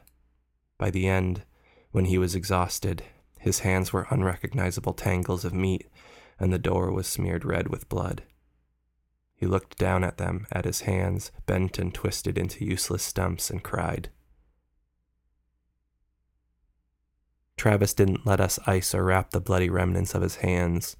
By 0.77 0.89
the 0.89 1.07
end, 1.07 1.43
when 1.91 2.05
he 2.05 2.17
was 2.17 2.35
exhausted, 2.35 3.03
his 3.39 3.59
hands 3.59 3.93
were 3.93 4.07
unrecognizable 4.09 4.93
tangles 4.93 5.45
of 5.45 5.53
meat, 5.53 5.87
and 6.39 6.51
the 6.51 6.59
door 6.59 6.91
was 6.91 7.07
smeared 7.07 7.45
red 7.45 7.69
with 7.69 7.89
blood. 7.89 8.23
He 9.35 9.45
looked 9.45 9.77
down 9.77 10.03
at 10.03 10.17
them, 10.17 10.47
at 10.51 10.65
his 10.65 10.81
hands, 10.81 11.31
bent 11.45 11.77
and 11.77 11.93
twisted 11.93 12.37
into 12.37 12.65
useless 12.65 13.03
stumps, 13.03 13.49
and 13.49 13.63
cried. 13.63 14.09
Travis 17.55 17.93
didn't 17.93 18.25
let 18.25 18.39
us 18.39 18.59
ice 18.67 18.93
or 18.93 19.03
wrap 19.03 19.31
the 19.31 19.39
bloody 19.39 19.69
remnants 19.69 20.13
of 20.13 20.21
his 20.21 20.37
hands, 20.37 20.95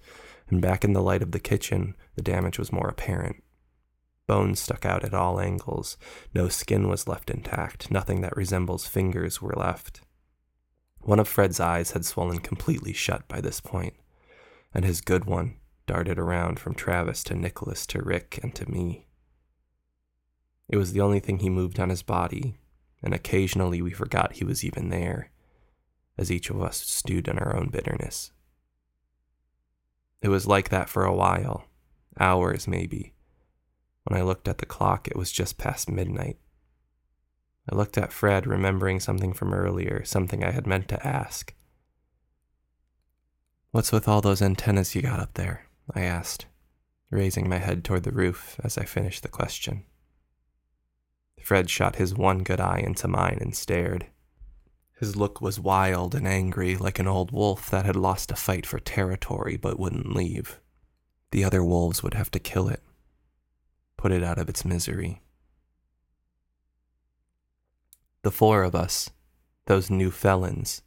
and 0.50 0.62
back 0.62 0.84
in 0.84 0.94
the 0.94 1.02
light 1.02 1.22
of 1.22 1.32
the 1.32 1.40
kitchen, 1.40 1.96
the 2.16 2.22
damage 2.22 2.58
was 2.58 2.72
more 2.72 2.88
apparent. 2.88 3.44
Bones 4.28 4.60
stuck 4.60 4.86
out 4.86 5.06
at 5.06 5.14
all 5.14 5.40
angles, 5.40 5.98
no 6.34 6.50
skin 6.50 6.90
was 6.90 7.08
left 7.08 7.30
intact, 7.30 7.90
nothing 7.90 8.20
that 8.22 8.36
resembles 8.36 8.86
fingers 8.86 9.42
were 9.42 9.56
left. 9.56 10.02
One 11.00 11.20
of 11.20 11.30
Fred's 11.30 11.62
eyes 11.62 11.92
had 11.92 12.04
swollen 12.04 12.40
completely 12.40 12.92
shut 12.92 13.26
by 13.30 13.40
this 13.40 13.62
point, 13.62 13.94
and 14.74 14.84
his 14.84 15.00
good 15.00 15.24
one 15.24 15.56
darted 15.86 16.20
around 16.20 16.60
from 16.60 16.76
Travis 16.76 17.24
to 17.24 17.36
Nicholas 17.36 17.88
to 17.88 18.02
Rick 18.02 18.42
and 18.44 18.54
to 18.56 18.70
me. 18.70 19.08
It 20.68 20.76
was 20.76 20.92
the 20.92 21.00
only 21.00 21.22
thing 21.22 21.40
he 21.40 21.50
moved 21.50 21.80
on 21.80 21.90
his 21.90 22.04
body, 22.04 22.58
and 23.02 23.14
occasionally 23.14 23.82
we 23.82 23.92
forgot 23.92 24.34
he 24.34 24.44
was 24.44 24.66
even 24.66 24.90
there, 24.90 25.32
as 26.18 26.30
each 26.30 26.50
of 26.50 26.62
us 26.62 26.76
stewed 26.78 27.30
in 27.30 27.40
our 27.40 27.56
own 27.56 27.70
bitterness. 27.70 28.34
It 30.22 30.28
was 30.28 30.46
like 30.46 30.68
that 30.68 30.90
for 30.90 31.06
a 31.06 31.16
while, 31.16 31.64
hours 32.20 32.68
maybe. 32.68 33.14
When 34.08 34.18
I 34.18 34.24
looked 34.24 34.48
at 34.48 34.60
the 34.60 34.66
clock, 34.66 35.10
it 35.10 35.18
was 35.18 35.34
just 35.34 35.58
past 35.58 35.90
midnight. 35.90 36.38
I 37.70 37.76
looked 37.76 37.98
at 37.98 38.14
Fred, 38.14 38.48
remembering 38.48 39.02
something 39.02 39.34
from 39.34 39.54
earlier, 39.54 40.06
something 40.06 40.46
I 40.46 40.52
had 40.52 40.66
meant 40.66 40.88
to 40.90 41.08
ask. 41.08 41.54
What's 43.72 43.92
with 43.92 44.08
all 44.08 44.22
those 44.22 44.42
antennas 44.42 44.96
you 44.96 45.02
got 45.02 45.20
up 45.20 45.34
there? 45.34 45.68
I 45.94 46.04
asked, 46.04 46.46
raising 47.10 47.50
my 47.50 47.58
head 47.58 47.84
toward 47.84 48.04
the 48.04 48.14
roof 48.14 48.58
as 48.64 48.78
I 48.78 48.86
finished 48.86 49.24
the 49.24 49.30
question. 49.30 49.84
Fred 51.44 51.70
shot 51.70 51.98
his 51.98 52.16
one 52.16 52.44
good 52.44 52.62
eye 52.62 52.80
into 52.80 53.10
mine 53.10 53.40
and 53.42 53.54
stared. 53.54 54.08
His 55.00 55.18
look 55.18 55.42
was 55.42 55.60
wild 55.60 56.16
and 56.16 56.26
angry, 56.26 56.78
like 56.78 57.00
an 57.00 57.08
old 57.08 57.32
wolf 57.32 57.70
that 57.72 57.86
had 57.86 57.98
lost 57.98 58.32
a 58.32 58.36
fight 58.36 58.66
for 58.66 58.80
territory 58.80 59.58
but 59.58 59.78
wouldn't 59.78 60.16
leave. 60.16 60.62
The 61.32 61.44
other 61.44 61.62
wolves 61.62 62.02
would 62.04 62.14
have 62.14 62.32
to 62.32 62.40
kill 62.40 62.70
it, 62.70 62.82
put 63.98 64.12
it 64.12 64.24
out 64.24 64.38
of 64.38 64.48
its 64.48 64.64
misery. 64.64 65.22
The 68.24 68.32
four 68.32 68.64
of 68.64 68.76
us, 68.76 69.10
those 69.66 69.90
new 69.90 70.12
felons, 70.12 70.82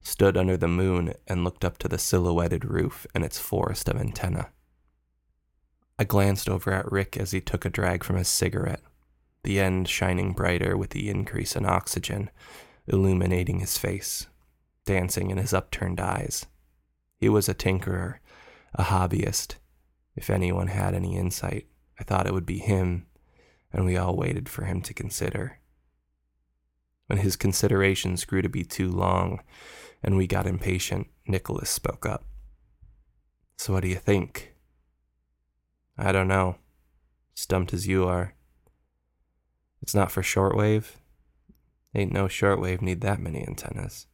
stood 0.00 0.36
under 0.36 0.56
the 0.56 0.68
moon 0.68 1.14
and 1.26 1.44
looked 1.44 1.64
up 1.64 1.78
to 1.78 1.88
the 1.88 1.98
silhouetted 1.98 2.64
roof 2.64 3.06
and 3.14 3.24
its 3.24 3.38
forest 3.38 3.88
of 3.88 3.96
antennae. 3.96 4.46
I 5.98 6.04
glanced 6.04 6.48
over 6.48 6.72
at 6.72 6.90
Rick 6.90 7.16
as 7.16 7.30
he 7.30 7.40
took 7.40 7.64
a 7.64 7.70
drag 7.70 8.04
from 8.04 8.16
his 8.16 8.28
cigarette, 8.28 8.82
the 9.44 9.60
end 9.60 9.88
shining 9.88 10.32
brighter 10.32 10.76
with 10.76 10.90
the 10.90 11.08
increase 11.08 11.54
in 11.54 11.64
oxygen, 11.64 12.30
illuminating 12.86 13.60
his 13.60 13.78
face, 13.78 14.26
dancing 14.84 15.30
in 15.30 15.38
his 15.38 15.54
upturned 15.54 16.00
eyes. 16.00 16.46
He 17.18 17.28
was 17.28 17.48
a 17.48 17.54
tinkerer, 17.54 18.16
a 18.74 18.84
hobbyist. 18.84 19.56
If 20.16 20.30
anyone 20.30 20.68
had 20.68 20.94
any 20.94 21.16
insight, 21.16 21.66
I 21.98 22.04
thought 22.04 22.26
it 22.26 22.32
would 22.32 22.46
be 22.46 22.58
him, 22.58 23.06
and 23.72 23.84
we 23.84 23.96
all 23.96 24.16
waited 24.16 24.48
for 24.48 24.64
him 24.64 24.82
to 24.82 24.94
consider. 24.94 25.58
When 27.06 27.18
his 27.18 27.36
considerations 27.36 28.24
grew 28.24 28.42
to 28.42 28.48
be 28.48 28.64
too 28.64 28.90
long, 28.90 29.40
and 30.02 30.16
we 30.16 30.26
got 30.26 30.46
impatient, 30.46 31.08
Nicholas 31.26 31.70
spoke 31.70 32.06
up. 32.06 32.24
So, 33.56 33.72
what 33.72 33.82
do 33.82 33.88
you 33.88 33.96
think? 33.96 34.54
I 35.96 36.12
don't 36.12 36.28
know. 36.28 36.56
Stumped 37.34 37.72
as 37.72 37.86
you 37.86 38.06
are. 38.06 38.34
It's 39.80 39.94
not 39.94 40.10
for 40.10 40.22
shortwave. 40.22 40.92
Ain't 41.94 42.12
no 42.12 42.26
shortwave 42.26 42.80
need 42.80 43.00
that 43.02 43.20
many 43.20 43.46
antennas. 43.46 44.06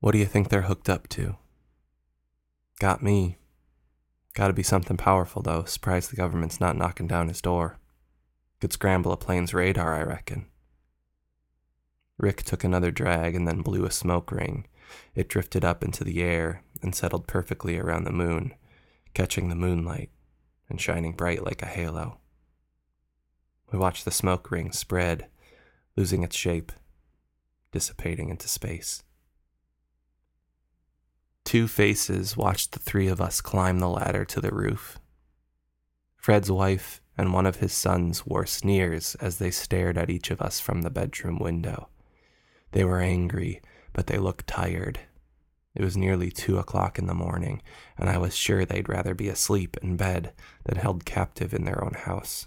What 0.00 0.12
do 0.12 0.18
you 0.18 0.26
think 0.26 0.48
they're 0.48 0.62
hooked 0.62 0.88
up 0.88 1.08
to? 1.10 1.36
Got 2.78 3.02
me. 3.02 3.36
Gotta 4.34 4.52
be 4.52 4.62
something 4.62 4.96
powerful, 4.96 5.42
though. 5.42 5.64
Surprised 5.64 6.10
the 6.10 6.16
government's 6.16 6.60
not 6.60 6.76
knocking 6.76 7.06
down 7.06 7.28
his 7.28 7.40
door. 7.40 7.78
Could 8.60 8.72
scramble 8.72 9.12
a 9.12 9.16
plane's 9.16 9.54
radar, 9.54 9.94
I 9.94 10.02
reckon. 10.02 10.46
Rick 12.18 12.42
took 12.42 12.62
another 12.62 12.90
drag 12.90 13.34
and 13.34 13.48
then 13.48 13.62
blew 13.62 13.86
a 13.86 13.90
smoke 13.90 14.30
ring, 14.30 14.66
it 15.14 15.28
drifted 15.28 15.64
up 15.64 15.82
into 15.82 16.04
the 16.04 16.22
air 16.22 16.62
and 16.82 16.94
settled 16.94 17.26
perfectly 17.26 17.78
around 17.78 18.04
the 18.04 18.12
moon, 18.12 18.54
catching 19.14 19.48
the 19.48 19.54
moonlight 19.54 20.10
and 20.68 20.80
shining 20.80 21.12
bright 21.12 21.44
like 21.44 21.62
a 21.62 21.66
halo. 21.66 22.18
We 23.72 23.78
watched 23.78 24.04
the 24.04 24.10
smoke 24.10 24.50
ring 24.50 24.72
spread, 24.72 25.28
losing 25.96 26.22
its 26.22 26.36
shape, 26.36 26.72
dissipating 27.72 28.28
into 28.28 28.48
space. 28.48 29.02
Two 31.50 31.66
faces 31.66 32.36
watched 32.36 32.70
the 32.70 32.78
three 32.78 33.08
of 33.08 33.20
us 33.20 33.40
climb 33.40 33.80
the 33.80 33.88
ladder 33.88 34.24
to 34.24 34.40
the 34.40 34.54
roof. 34.54 35.00
Fred's 36.14 36.48
wife 36.48 37.02
and 37.18 37.32
one 37.32 37.44
of 37.44 37.56
his 37.56 37.72
sons 37.72 38.24
wore 38.24 38.46
sneers 38.46 39.16
as 39.16 39.38
they 39.38 39.50
stared 39.50 39.98
at 39.98 40.10
each 40.10 40.30
of 40.30 40.40
us 40.40 40.60
from 40.60 40.82
the 40.82 40.90
bedroom 40.90 41.40
window. 41.40 41.88
They 42.70 42.84
were 42.84 43.00
angry 43.00 43.60
but 43.92 44.06
they 44.06 44.16
looked 44.16 44.46
tired. 44.46 45.00
It 45.74 45.82
was 45.82 45.96
nearly 45.96 46.30
two 46.30 46.56
o'clock 46.56 47.00
in 47.00 47.06
the 47.08 47.14
morning, 47.14 47.62
and 47.98 48.08
I 48.08 48.16
was 48.16 48.36
sure 48.36 48.64
they'd 48.64 48.88
rather 48.88 49.16
be 49.16 49.28
asleep 49.28 49.76
in 49.82 49.96
bed 49.96 50.32
than 50.66 50.76
held 50.76 51.04
captive 51.04 51.52
in 51.52 51.64
their 51.64 51.82
own 51.82 51.94
house. 51.94 52.46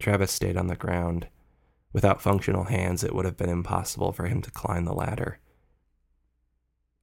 Travis 0.00 0.32
stayed 0.32 0.56
on 0.56 0.66
the 0.66 0.74
ground. 0.74 1.28
Without 1.92 2.20
functional 2.20 2.64
hands, 2.64 3.04
it 3.04 3.14
would 3.14 3.24
have 3.24 3.36
been 3.36 3.48
impossible 3.48 4.10
for 4.10 4.26
him 4.26 4.42
to 4.42 4.50
climb 4.50 4.84
the 4.84 4.92
ladder. 4.92 5.38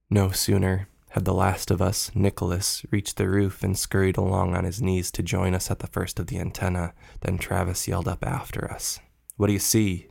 No 0.10 0.32
sooner 0.32 0.88
had 1.10 1.26
the 1.26 1.34
last 1.34 1.70
of 1.70 1.82
us, 1.82 2.12
Nicholas, 2.16 2.86
reached 2.92 3.18
the 3.18 3.28
roof 3.28 3.64
and 3.64 3.78
scurried 3.78 4.18
along 4.18 4.56
on 4.56 4.64
his 4.64 4.82
knees 4.82 5.12
to 5.12 5.24
join 5.24 5.54
us 5.54 5.70
at 5.70 5.80
the 5.80 5.88
first 5.88 6.20
of 6.20 6.28
the 6.28 6.40
antenna 6.40 6.94
than 7.22 7.38
Travis 7.38 7.88
yelled 7.88 8.08
up 8.08 8.26
after 8.26 8.72
us. 8.72 9.00
What 9.36 9.48
do 9.48 9.54
you 9.54 9.60
see? 9.60 10.08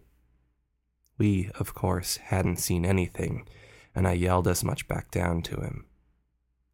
We, 1.17 1.51
of 1.59 1.75
course, 1.75 2.17
hadn't 2.17 2.59
seen 2.59 2.85
anything, 2.85 3.49
and 3.95 4.07
I 4.07 4.13
yelled 4.13 4.49
as 4.49 4.63
much 4.63 4.87
back 4.87 5.11
down 5.11 5.43
to 5.43 5.61
him. 5.61 5.87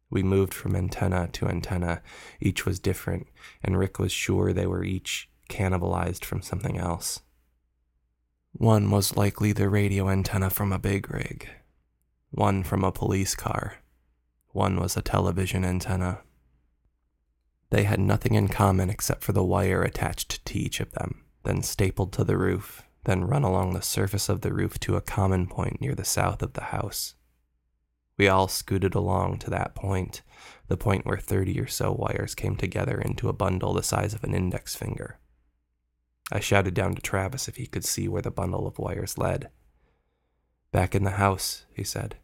We 0.09 0.21
moved 0.21 0.53
from 0.53 0.75
antenna 0.75 1.29
to 1.33 1.47
antenna. 1.47 2.01
Each 2.41 2.65
was 2.65 2.79
different, 2.79 3.27
and 3.63 3.79
Rick 3.79 3.99
was 3.99 4.11
sure 4.11 4.51
they 4.51 4.67
were 4.67 4.83
each 4.83 5.29
cannibalized 5.49 6.25
from 6.25 6.41
something 6.41 6.77
else. 6.77 7.21
One 8.51 8.91
was 8.91 9.15
likely 9.15 9.53
the 9.53 9.69
radio 9.69 10.09
antenna 10.09 10.49
from 10.49 10.71
a 10.71 10.77
big 10.77 11.09
rig, 11.11 11.49
one 12.35 12.63
from 12.63 12.83
a 12.83 12.91
police 12.91 13.35
car, 13.35 13.75
one 14.53 14.79
was 14.79 14.97
a 14.97 15.03
television 15.03 15.63
antenna. 15.63 16.21
They 17.69 17.83
had 17.83 17.99
nothing 17.99 18.33
in 18.33 18.47
common 18.47 18.89
except 18.89 19.23
for 19.23 19.33
the 19.33 19.43
wire 19.43 19.83
attached 19.83 20.43
to 20.43 20.57
each 20.57 20.79
of 20.79 20.93
them, 20.93 21.21
then 21.43 21.61
stapled 21.61 22.11
to 22.13 22.23
the 22.23 22.35
roof, 22.35 22.81
then 23.03 23.25
run 23.25 23.43
along 23.43 23.73
the 23.73 23.83
surface 23.83 24.29
of 24.29 24.41
the 24.41 24.51
roof 24.51 24.79
to 24.79 24.95
a 24.95 25.01
common 25.01 25.45
point 25.45 25.79
near 25.79 25.93
the 25.93 26.03
south 26.03 26.41
of 26.41 26.53
the 26.53 26.63
house. 26.63 27.13
We 28.17 28.27
all 28.27 28.47
scooted 28.47 28.95
along 28.95 29.37
to 29.39 29.51
that 29.51 29.75
point, 29.75 30.23
the 30.69 30.77
point 30.77 31.05
where 31.05 31.17
30 31.17 31.59
or 31.59 31.67
so 31.67 31.91
wires 31.91 32.33
came 32.33 32.55
together 32.55 32.99
into 32.99 33.29
a 33.29 33.33
bundle 33.33 33.73
the 33.73 33.83
size 33.83 34.15
of 34.15 34.23
an 34.23 34.33
index 34.33 34.75
finger. 34.75 35.19
I 36.31 36.39
shouted 36.39 36.73
down 36.73 36.95
to 36.95 37.01
Travis 37.01 37.47
if 37.47 37.57
he 37.57 37.67
could 37.67 37.85
see 37.85 38.07
where 38.07 38.23
the 38.23 38.31
bundle 38.31 38.65
of 38.65 38.79
wires 38.79 39.19
led. 39.19 39.49
Back 40.71 40.95
in 40.95 41.03
the 41.03 41.11
house, 41.11 41.67
he 41.75 41.83
said. 41.83 42.17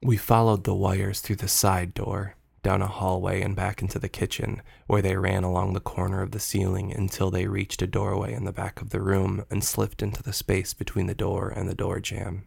We 0.00 0.16
followed 0.16 0.64
the 0.64 0.74
wires 0.74 1.20
through 1.20 1.36
the 1.36 1.48
side 1.48 1.92
door, 1.92 2.36
down 2.62 2.82
a 2.82 2.86
hallway, 2.86 3.42
and 3.42 3.56
back 3.56 3.82
into 3.82 3.98
the 3.98 4.08
kitchen, 4.08 4.62
where 4.86 5.02
they 5.02 5.16
ran 5.16 5.42
along 5.42 5.72
the 5.72 5.80
corner 5.80 6.22
of 6.22 6.30
the 6.30 6.38
ceiling 6.38 6.92
until 6.92 7.30
they 7.30 7.46
reached 7.46 7.82
a 7.82 7.86
doorway 7.86 8.32
in 8.32 8.44
the 8.44 8.52
back 8.52 8.80
of 8.80 8.90
the 8.90 9.00
room 9.00 9.44
and 9.50 9.64
slipped 9.64 10.02
into 10.02 10.22
the 10.22 10.32
space 10.32 10.72
between 10.72 11.06
the 11.06 11.14
door 11.14 11.48
and 11.48 11.68
the 11.68 11.74
door 11.74 11.98
jamb. 11.98 12.46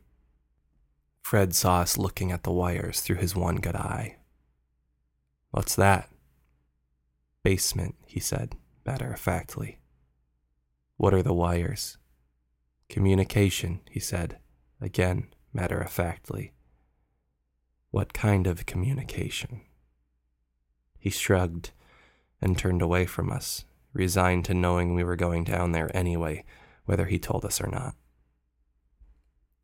Fred 1.22 1.54
saw 1.54 1.82
us 1.82 1.98
looking 1.98 2.32
at 2.32 2.44
the 2.44 2.52
wires 2.52 3.02
through 3.02 3.18
his 3.18 3.36
one 3.36 3.58
good 3.58 3.76
eye. 3.76 4.18
What's 5.52 5.76
that? 5.76 6.10
Basement, 7.44 7.96
he 8.06 8.20
said, 8.22 8.56
matter 8.86 9.12
of 9.12 9.20
factly. 9.20 9.80
What 10.96 11.14
are 11.14 11.24
the 11.24 11.34
wires? 11.34 11.98
Communication, 12.88 13.82
he 13.90 14.00
said, 14.00 14.40
again, 14.80 15.28
matter 15.54 15.80
of 15.80 15.92
factly. 15.92 16.54
What 17.92 18.14
kind 18.14 18.48
of 18.48 18.66
communication? 18.66 19.62
He 20.98 21.10
shrugged 21.10 21.72
and 22.42 22.58
turned 22.58 22.82
away 22.82 23.06
from 23.06 23.30
us, 23.30 23.66
resigned 23.92 24.46
to 24.46 24.54
knowing 24.54 24.96
we 24.96 25.04
were 25.04 25.18
going 25.18 25.44
down 25.44 25.74
there 25.74 25.96
anyway, 25.96 26.46
whether 26.86 27.06
he 27.06 27.20
told 27.20 27.44
us 27.44 27.60
or 27.60 27.68
not. 27.68 27.96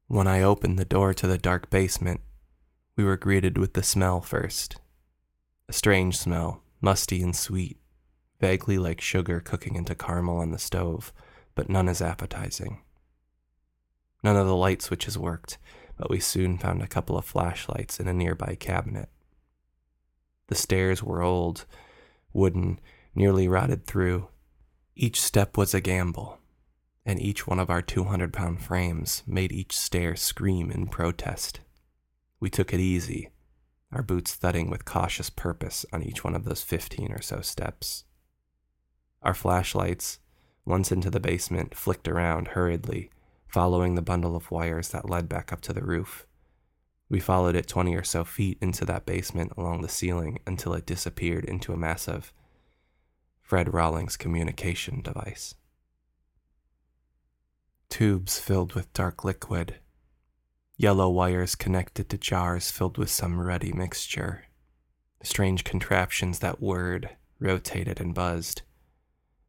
When 0.08 0.28
I 0.28 0.42
opened 0.42 0.78
the 0.78 0.84
door 0.86 1.14
to 1.14 1.26
the 1.26 1.38
dark 1.38 1.70
basement, 1.70 2.20
we 2.98 3.06
were 3.06 3.16
greeted 3.16 3.58
with 3.58 3.74
the 3.74 3.84
smell 3.84 4.20
first. 4.20 4.76
A 5.70 5.74
strange 5.74 6.18
smell, 6.18 6.64
musty 6.82 7.22
and 7.22 7.36
sweet, 7.36 7.78
vaguely 8.42 8.78
like 8.78 9.00
sugar 9.00 9.40
cooking 9.40 9.76
into 9.76 9.96
caramel 9.96 10.40
on 10.40 10.52
the 10.52 10.60
stove, 10.60 11.14
but 11.56 11.70
none 11.70 11.88
as 11.88 12.02
appetizing. 12.02 12.82
None 14.22 14.36
of 14.36 14.48
the 14.48 14.56
light 14.56 14.82
switches 14.82 15.18
worked, 15.18 15.58
but 15.98 16.10
we 16.10 16.20
soon 16.20 16.58
found 16.58 16.82
a 16.82 16.88
couple 16.88 17.18
of 17.18 17.26
flashlights 17.26 18.00
in 18.00 18.08
a 18.08 18.14
nearby 18.14 18.56
cabinet. 18.56 19.10
The 20.48 20.56
stairs 20.56 21.04
were 21.04 21.22
old, 21.22 21.66
wooden, 22.34 22.80
nearly 23.14 23.48
rotted 23.48 23.86
through. 23.86 24.28
Each 24.96 25.22
step 25.22 25.58
was 25.58 25.74
a 25.74 25.82
gamble, 25.82 26.40
and 27.06 27.22
each 27.22 27.48
one 27.48 27.60
of 27.60 27.70
our 27.70 27.82
200 27.82 28.32
pound 28.32 28.62
frames 28.62 29.24
made 29.28 29.52
each 29.52 29.78
stair 29.78 30.16
scream 30.16 30.72
in 30.72 30.88
protest. 30.88 31.60
We 32.40 32.50
took 32.50 32.74
it 32.74 32.80
easy, 32.80 33.30
our 33.92 34.04
boots 34.04 34.36
thudding 34.36 34.70
with 34.70 34.86
cautious 34.86 35.30
purpose 35.30 35.86
on 35.92 36.04
each 36.04 36.24
one 36.24 36.36
of 36.36 36.44
those 36.44 36.62
15 36.62 37.12
or 37.12 37.22
so 37.22 37.42
steps. 37.42 38.04
Our 39.24 39.34
flashlights, 39.34 40.20
once 40.66 40.92
into 40.92 41.10
the 41.10 41.20
basement, 41.20 41.74
flicked 41.74 42.08
around 42.08 42.50
hurriedly, 42.50 43.10
following 43.48 43.96
the 43.96 44.02
bundle 44.02 44.36
of 44.36 44.52
wires 44.52 44.90
that 44.90 45.10
led 45.10 45.30
back 45.30 45.52
up 45.52 45.62
to 45.62 45.74
the 45.74 45.84
roof. 45.84 46.28
We 47.10 47.20
followed 47.20 47.56
it 47.56 47.68
20 47.68 47.96
or 47.96 48.04
so 48.04 48.26
feet 48.26 48.58
into 48.62 48.84
that 48.86 49.06
basement 49.06 49.54
along 49.58 49.82
the 49.82 49.90
ceiling 49.90 50.40
until 50.46 50.74
it 50.74 50.86
disappeared 50.86 51.46
into 51.46 51.72
a 51.72 51.78
massive 51.78 52.34
Fred 53.42 53.74
Rowlings 53.74 54.18
communication 54.18 55.02
device. 55.02 55.56
Tubes 57.90 58.38
filled 58.38 58.74
with 58.74 58.92
dark 58.92 59.24
liquid, 59.24 59.76
yellow 60.76 61.10
wires 61.10 61.56
connected 61.56 62.10
to 62.10 62.18
jars 62.18 62.70
filled 62.70 62.98
with 62.98 63.10
some 63.10 63.40
ruddy 63.40 63.72
mixture, 63.72 64.44
strange 65.24 65.64
contraptions 65.64 66.40
that 66.40 66.62
whirred, 66.62 67.12
rotated, 67.40 68.02
and 68.02 68.14
buzzed. 68.14 68.64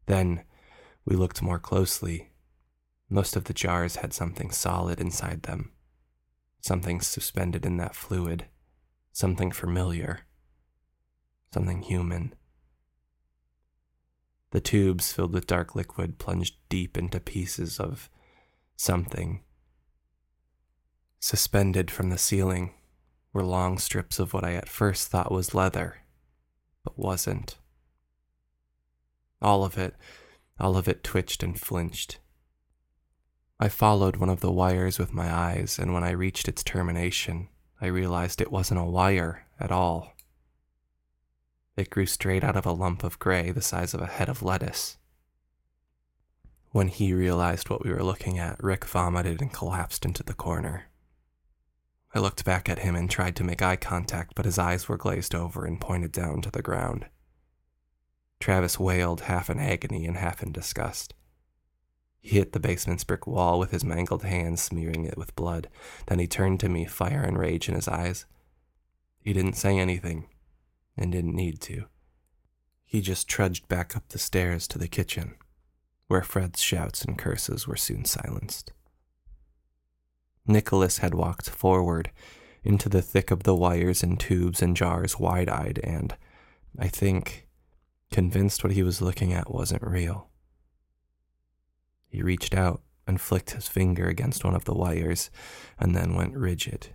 Then 0.06 0.44
we 1.04 1.16
looked 1.16 1.42
more 1.42 1.58
closely 1.58 2.30
most 3.10 3.36
of 3.36 3.44
the 3.44 3.54
jars 3.54 3.96
had 3.96 4.12
something 4.12 4.50
solid 4.50 5.00
inside 5.00 5.44
them, 5.44 5.72
something 6.60 7.00
suspended 7.00 7.64
in 7.64 7.78
that 7.78 7.94
fluid, 7.94 8.46
something 9.12 9.50
familiar, 9.50 10.20
something 11.52 11.82
human. 11.82 12.34
The 14.50 14.60
tubes 14.60 15.12
filled 15.12 15.32
with 15.32 15.46
dark 15.46 15.74
liquid 15.74 16.18
plunged 16.18 16.56
deep 16.68 16.96
into 16.98 17.20
pieces 17.20 17.80
of 17.80 18.10
something. 18.76 19.42
Suspended 21.18 21.90
from 21.90 22.10
the 22.10 22.18
ceiling 22.18 22.74
were 23.32 23.44
long 23.44 23.78
strips 23.78 24.18
of 24.18 24.32
what 24.32 24.44
I 24.44 24.54
at 24.54 24.68
first 24.68 25.08
thought 25.08 25.32
was 25.32 25.54
leather, 25.54 25.98
but 26.84 26.98
wasn't. 26.98 27.58
All 29.40 29.64
of 29.64 29.78
it, 29.78 29.94
all 30.58 30.76
of 30.76 30.88
it 30.88 31.04
twitched 31.04 31.42
and 31.42 31.58
flinched 31.58 32.18
I 33.60 33.68
followed 33.68 34.16
one 34.16 34.28
of 34.28 34.40
the 34.40 34.52
wires 34.52 34.98
with 34.98 35.12
my 35.12 35.32
eyes, 35.32 35.78
and 35.80 35.92
when 35.92 36.04
I 36.04 36.10
reached 36.10 36.46
its 36.46 36.62
termination, 36.62 37.48
I 37.80 37.86
realized 37.86 38.40
it 38.40 38.52
wasn't 38.52 38.80
a 38.80 38.84
wire 38.84 39.46
at 39.58 39.72
all. 39.72 40.14
It 41.76 41.90
grew 41.90 42.06
straight 42.06 42.44
out 42.44 42.56
of 42.56 42.66
a 42.66 42.72
lump 42.72 43.02
of 43.02 43.18
gray 43.18 43.50
the 43.50 43.62
size 43.62 43.94
of 43.94 44.00
a 44.00 44.06
head 44.06 44.28
of 44.28 44.42
lettuce. 44.42 44.96
When 46.70 46.88
he 46.88 47.12
realized 47.12 47.70
what 47.70 47.84
we 47.84 47.90
were 47.90 48.02
looking 48.02 48.38
at, 48.38 48.62
Rick 48.62 48.84
vomited 48.84 49.40
and 49.40 49.52
collapsed 49.52 50.04
into 50.04 50.22
the 50.22 50.34
corner. 50.34 50.84
I 52.14 52.20
looked 52.20 52.44
back 52.44 52.68
at 52.68 52.80
him 52.80 52.94
and 52.94 53.10
tried 53.10 53.36
to 53.36 53.44
make 53.44 53.62
eye 53.62 53.76
contact, 53.76 54.34
but 54.34 54.44
his 54.44 54.58
eyes 54.58 54.88
were 54.88 54.96
glazed 54.96 55.34
over 55.34 55.64
and 55.64 55.80
pointed 55.80 56.12
down 56.12 56.42
to 56.42 56.50
the 56.50 56.62
ground. 56.62 57.06
Travis 58.38 58.78
wailed, 58.78 59.22
half 59.22 59.50
in 59.50 59.58
agony 59.58 60.06
and 60.06 60.16
half 60.16 60.42
in 60.42 60.52
disgust. 60.52 61.14
He 62.20 62.36
hit 62.36 62.52
the 62.52 62.60
basement's 62.60 63.04
brick 63.04 63.26
wall 63.26 63.58
with 63.58 63.70
his 63.70 63.84
mangled 63.84 64.24
hands, 64.24 64.60
smearing 64.60 65.04
it 65.04 65.16
with 65.16 65.36
blood. 65.36 65.68
Then 66.06 66.18
he 66.18 66.26
turned 66.26 66.60
to 66.60 66.68
me, 66.68 66.84
fire 66.84 67.22
and 67.22 67.38
rage 67.38 67.68
in 67.68 67.74
his 67.74 67.88
eyes. 67.88 68.26
He 69.20 69.32
didn't 69.32 69.54
say 69.54 69.78
anything, 69.78 70.28
and 70.96 71.12
didn't 71.12 71.34
need 71.34 71.60
to. 71.62 71.84
He 72.84 73.00
just 73.00 73.28
trudged 73.28 73.68
back 73.68 73.96
up 73.96 74.08
the 74.08 74.18
stairs 74.18 74.66
to 74.68 74.78
the 74.78 74.88
kitchen, 74.88 75.34
where 76.06 76.22
Fred's 76.22 76.60
shouts 76.60 77.04
and 77.04 77.18
curses 77.18 77.66
were 77.66 77.76
soon 77.76 78.04
silenced. 78.04 78.72
Nicholas 80.46 80.98
had 80.98 81.14
walked 81.14 81.50
forward 81.50 82.10
into 82.64 82.88
the 82.88 83.02
thick 83.02 83.30
of 83.30 83.42
the 83.42 83.54
wires 83.54 84.02
and 84.02 84.18
tubes 84.18 84.62
and 84.62 84.76
jars, 84.76 85.18
wide 85.18 85.48
eyed, 85.48 85.78
and, 85.84 86.16
I 86.78 86.88
think, 86.88 87.46
convinced 88.10 88.64
what 88.64 88.72
he 88.72 88.82
was 88.82 89.02
looking 89.02 89.32
at 89.32 89.52
wasn't 89.52 89.82
real. 89.82 90.30
He 92.08 92.22
reached 92.22 92.54
out 92.54 92.82
and 93.06 93.20
flicked 93.20 93.52
his 93.52 93.68
finger 93.68 94.08
against 94.08 94.44
one 94.44 94.54
of 94.54 94.64
the 94.64 94.74
wires 94.74 95.30
and 95.78 95.94
then 95.94 96.14
went 96.14 96.36
rigid. 96.36 96.88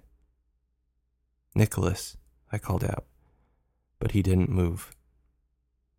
Nicholas, 1.56 2.18
I 2.52 2.58
called 2.58 2.84
out, 2.84 3.06
but 4.00 4.12
he 4.12 4.22
didn't 4.22 4.50
move, 4.50 4.96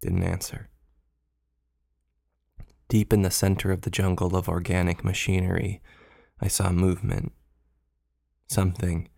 didn't 0.00 0.22
answer. 0.22 0.68
Deep 2.88 3.12
in 3.12 3.22
the 3.22 3.30
center 3.30 3.72
of 3.72 3.80
the 3.80 3.90
jungle 3.90 4.36
of 4.36 4.48
organic 4.48 5.04
machinery, 5.04 5.80
I 6.40 6.48
saw 6.48 6.70
movement. 6.70 7.32
Something, 8.46 9.08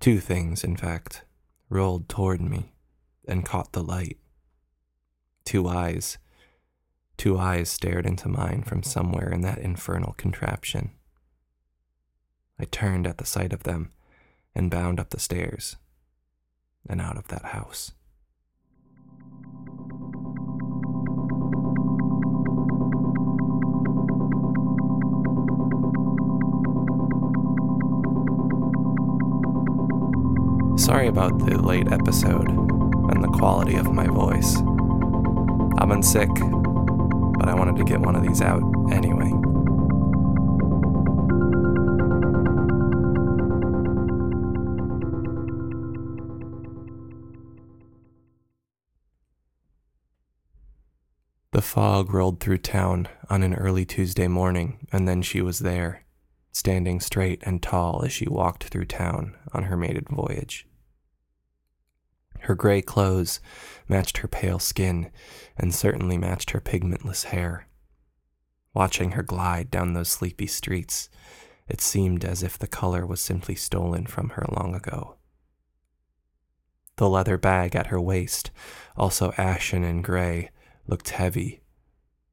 two 0.00 0.18
things, 0.18 0.64
in 0.64 0.76
fact, 0.76 1.24
rolled 1.68 2.08
toward 2.08 2.40
me 2.40 2.72
and 3.28 3.44
caught 3.44 3.72
the 3.72 3.82
light. 3.82 4.18
Two 5.44 5.68
eyes, 5.68 6.18
two 7.20 7.38
eyes 7.38 7.68
stared 7.68 8.06
into 8.06 8.30
mine 8.30 8.62
from 8.62 8.82
somewhere 8.82 9.30
in 9.30 9.42
that 9.42 9.58
infernal 9.58 10.14
contraption. 10.16 10.90
I 12.58 12.64
turned 12.64 13.06
at 13.06 13.18
the 13.18 13.26
sight 13.26 13.52
of 13.52 13.64
them 13.64 13.92
and 14.54 14.70
bound 14.70 14.98
up 14.98 15.10
the 15.10 15.20
stairs 15.20 15.76
and 16.88 16.98
out 16.98 17.18
of 17.18 17.28
that 17.28 17.44
house. 17.44 17.92
Sorry 30.78 31.06
about 31.06 31.38
the 31.40 31.60
late 31.62 31.92
episode 31.92 32.48
and 32.48 33.22
the 33.22 33.28
quality 33.36 33.74
of 33.74 33.92
my 33.92 34.06
voice. 34.06 34.56
I've 35.76 35.90
been 35.90 36.02
sick, 36.02 36.30
but 37.40 37.48
I 37.48 37.54
wanted 37.54 37.76
to 37.76 37.84
get 37.84 38.00
one 38.00 38.14
of 38.14 38.22
these 38.22 38.42
out 38.42 38.62
anyway. 38.92 39.32
The 51.52 51.62
fog 51.62 52.12
rolled 52.12 52.40
through 52.40 52.58
town 52.58 53.08
on 53.30 53.42
an 53.42 53.54
early 53.54 53.86
Tuesday 53.86 54.28
morning, 54.28 54.86
and 54.92 55.08
then 55.08 55.22
she 55.22 55.40
was 55.40 55.60
there, 55.60 56.04
standing 56.52 57.00
straight 57.00 57.42
and 57.44 57.62
tall 57.62 58.02
as 58.04 58.12
she 58.12 58.28
walked 58.28 58.64
through 58.64 58.84
town 58.84 59.34
on 59.52 59.64
her 59.64 59.78
maiden 59.78 60.04
voyage. 60.10 60.66
Her 62.42 62.54
gray 62.54 62.82
clothes 62.82 63.40
matched 63.88 64.18
her 64.18 64.28
pale 64.28 64.58
skin 64.58 65.10
and 65.56 65.74
certainly 65.74 66.16
matched 66.16 66.50
her 66.50 66.60
pigmentless 66.60 67.24
hair. 67.24 67.66
Watching 68.72 69.12
her 69.12 69.22
glide 69.22 69.70
down 69.70 69.94
those 69.94 70.08
sleepy 70.08 70.46
streets, 70.46 71.10
it 71.68 71.80
seemed 71.80 72.24
as 72.24 72.42
if 72.42 72.58
the 72.58 72.66
color 72.66 73.06
was 73.06 73.20
simply 73.20 73.54
stolen 73.54 74.06
from 74.06 74.30
her 74.30 74.44
long 74.50 74.74
ago. 74.74 75.16
The 76.96 77.08
leather 77.08 77.38
bag 77.38 77.74
at 77.74 77.86
her 77.86 78.00
waist, 78.00 78.50
also 78.96 79.32
ashen 79.36 79.84
and 79.84 80.04
gray, 80.04 80.50
looked 80.86 81.10
heavy, 81.10 81.62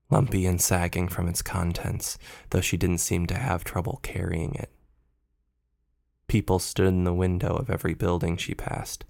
lumpy 0.09 0.45
and 0.45 0.59
sagging 0.61 1.07
from 1.07 1.27
its 1.27 1.41
contents, 1.41 2.17
though 2.49 2.61
she 2.61 2.77
didn't 2.77 2.97
seem 2.99 3.27
to 3.27 3.37
have 3.37 3.63
trouble 3.63 3.99
carrying 4.03 4.55
it. 4.55 4.71
People 6.27 6.59
stood 6.59 6.87
in 6.87 7.03
the 7.03 7.13
window 7.13 7.55
of 7.55 7.69
every 7.69 7.93
building 7.93 8.35
she 8.35 8.53
passed, 8.53 9.05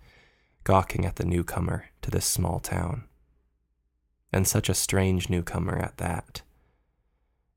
gawking 0.68 1.06
at 1.06 1.16
the 1.16 1.24
newcomer 1.24 1.86
to 2.02 2.12
this 2.12 2.26
small 2.26 2.60
town. 2.60 3.06
And 4.34 4.46
such 4.46 4.68
a 4.68 4.74
strange 4.74 5.30
newcomer 5.30 5.78
at 5.78 5.96
that. 5.96 6.42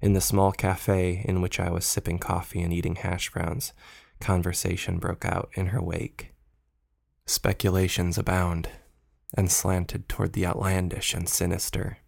In 0.00 0.12
the 0.12 0.20
small 0.20 0.52
cafe 0.52 1.24
in 1.24 1.42
which 1.42 1.58
I 1.58 1.70
was 1.70 1.84
sipping 1.84 2.20
coffee 2.20 2.62
and 2.62 2.72
eating 2.72 2.94
hash 2.94 3.32
browns, 3.32 3.72
conversation 4.20 5.00
broke 5.00 5.24
out 5.24 5.50
in 5.54 5.66
her 5.66 5.82
wake. 5.82 6.34
Speculations 7.26 8.16
abound 8.16 8.68
and 9.34 9.50
slanted 9.50 10.08
toward 10.08 10.32
the 10.32 10.46
outlandish 10.46 11.12
and 11.12 11.28
sinister. 11.28 11.98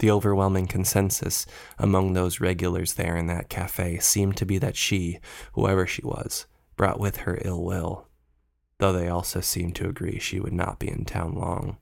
The 0.00 0.10
overwhelming 0.10 0.66
consensus 0.66 1.46
among 1.78 2.12
those 2.12 2.40
regulars 2.40 2.92
there 2.92 3.16
in 3.16 3.26
that 3.28 3.48
cafe 3.48 4.00
seemed 4.00 4.36
to 4.36 4.44
be 4.44 4.58
that 4.58 4.76
she, 4.76 5.18
whoever 5.54 5.86
she 5.86 6.02
was, 6.04 6.44
brought 6.76 7.00
with 7.00 7.16
her 7.18 7.38
ill 7.42 7.64
will 7.64 8.05
though 8.78 8.92
they 8.92 9.08
also 9.08 9.40
seemed 9.40 9.74
to 9.76 9.88
agree 9.88 10.18
she 10.18 10.40
would 10.40 10.52
not 10.52 10.78
be 10.78 10.88
in 10.88 11.04
town 11.04 11.34
long. 11.34 11.78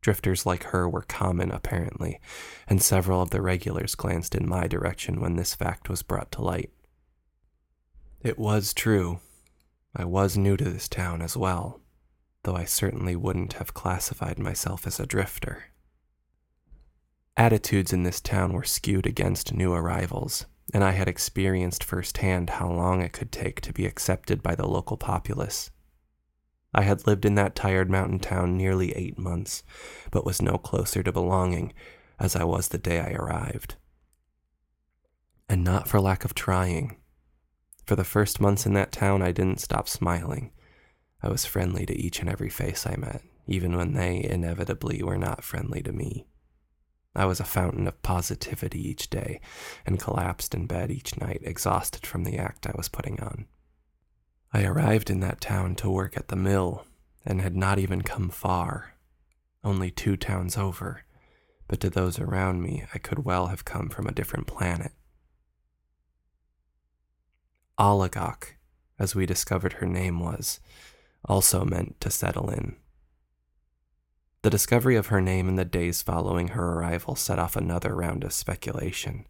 Drifters 0.00 0.46
like 0.46 0.64
her 0.64 0.88
were 0.88 1.02
common, 1.02 1.50
apparently, 1.50 2.20
and 2.66 2.82
several 2.82 3.20
of 3.20 3.30
the 3.30 3.42
regulars 3.42 3.94
glanced 3.94 4.34
in 4.34 4.48
my 4.48 4.66
direction 4.66 5.20
when 5.20 5.36
this 5.36 5.54
fact 5.54 5.88
was 5.90 6.02
brought 6.02 6.32
to 6.32 6.42
light. 6.42 6.70
It 8.22 8.38
was 8.38 8.72
true. 8.72 9.20
I 9.94 10.04
was 10.04 10.38
new 10.38 10.56
to 10.56 10.64
this 10.64 10.88
town 10.88 11.20
as 11.20 11.36
well, 11.36 11.80
though 12.44 12.56
I 12.56 12.64
certainly 12.64 13.14
wouldn't 13.14 13.54
have 13.54 13.74
classified 13.74 14.38
myself 14.38 14.86
as 14.86 14.98
a 14.98 15.06
drifter. 15.06 15.64
Attitudes 17.36 17.92
in 17.92 18.02
this 18.02 18.20
town 18.20 18.52
were 18.52 18.64
skewed 18.64 19.06
against 19.06 19.52
new 19.52 19.72
arrivals, 19.72 20.46
and 20.72 20.84
I 20.84 20.92
had 20.92 21.08
experienced 21.08 21.84
firsthand 21.84 22.50
how 22.50 22.70
long 22.70 23.02
it 23.02 23.12
could 23.12 23.32
take 23.32 23.60
to 23.62 23.72
be 23.72 23.86
accepted 23.86 24.42
by 24.42 24.54
the 24.54 24.66
local 24.66 24.96
populace. 24.96 25.70
I 26.72 26.82
had 26.82 27.06
lived 27.06 27.24
in 27.24 27.34
that 27.34 27.56
tired 27.56 27.90
mountain 27.90 28.20
town 28.20 28.56
nearly 28.56 28.92
eight 28.92 29.18
months, 29.18 29.62
but 30.10 30.24
was 30.24 30.40
no 30.40 30.56
closer 30.56 31.02
to 31.02 31.12
belonging 31.12 31.72
as 32.18 32.36
I 32.36 32.44
was 32.44 32.68
the 32.68 32.78
day 32.78 33.00
I 33.00 33.12
arrived. 33.12 33.74
And 35.48 35.64
not 35.64 35.88
for 35.88 36.00
lack 36.00 36.24
of 36.24 36.34
trying. 36.34 36.96
For 37.86 37.96
the 37.96 38.04
first 38.04 38.40
months 38.40 38.66
in 38.66 38.74
that 38.74 38.92
town, 38.92 39.20
I 39.20 39.32
didn't 39.32 39.60
stop 39.60 39.88
smiling. 39.88 40.52
I 41.22 41.28
was 41.28 41.44
friendly 41.44 41.86
to 41.86 41.98
each 41.98 42.20
and 42.20 42.28
every 42.28 42.48
face 42.48 42.86
I 42.86 42.94
met, 42.96 43.22
even 43.48 43.76
when 43.76 43.94
they 43.94 44.22
inevitably 44.22 45.02
were 45.02 45.18
not 45.18 45.42
friendly 45.42 45.82
to 45.82 45.92
me. 45.92 46.26
I 47.14 47.24
was 47.24 47.40
a 47.40 47.44
fountain 47.44 47.88
of 47.88 48.02
positivity 48.02 48.88
each 48.88 49.10
day 49.10 49.40
and 49.84 49.98
collapsed 49.98 50.54
in 50.54 50.66
bed 50.66 50.90
each 50.90 51.18
night, 51.20 51.40
exhausted 51.42 52.06
from 52.06 52.24
the 52.24 52.38
act 52.38 52.66
I 52.66 52.74
was 52.76 52.88
putting 52.88 53.20
on. 53.20 53.46
I 54.52 54.64
arrived 54.64 55.10
in 55.10 55.20
that 55.20 55.40
town 55.40 55.74
to 55.76 55.90
work 55.90 56.16
at 56.16 56.28
the 56.28 56.36
mill 56.36 56.86
and 57.24 57.40
had 57.40 57.56
not 57.56 57.78
even 57.78 58.02
come 58.02 58.30
far, 58.30 58.94
only 59.62 59.90
two 59.90 60.16
towns 60.16 60.56
over, 60.56 61.02
but 61.68 61.80
to 61.80 61.90
those 61.90 62.18
around 62.18 62.62
me, 62.62 62.84
I 62.94 62.98
could 62.98 63.24
well 63.24 63.48
have 63.48 63.64
come 63.64 63.88
from 63.88 64.06
a 64.06 64.12
different 64.12 64.46
planet. 64.46 64.92
Oligok, 67.78 68.56
as 68.98 69.14
we 69.14 69.26
discovered 69.26 69.74
her 69.74 69.86
name 69.86 70.20
was, 70.20 70.60
also 71.24 71.64
meant 71.64 72.00
to 72.00 72.10
settle 72.10 72.50
in. 72.50 72.76
The 74.42 74.50
discovery 74.50 74.96
of 74.96 75.08
her 75.08 75.20
name 75.20 75.50
in 75.50 75.56
the 75.56 75.66
days 75.66 76.00
following 76.00 76.48
her 76.48 76.72
arrival 76.72 77.14
set 77.14 77.38
off 77.38 77.56
another 77.56 77.94
round 77.94 78.24
of 78.24 78.32
speculation. 78.32 79.26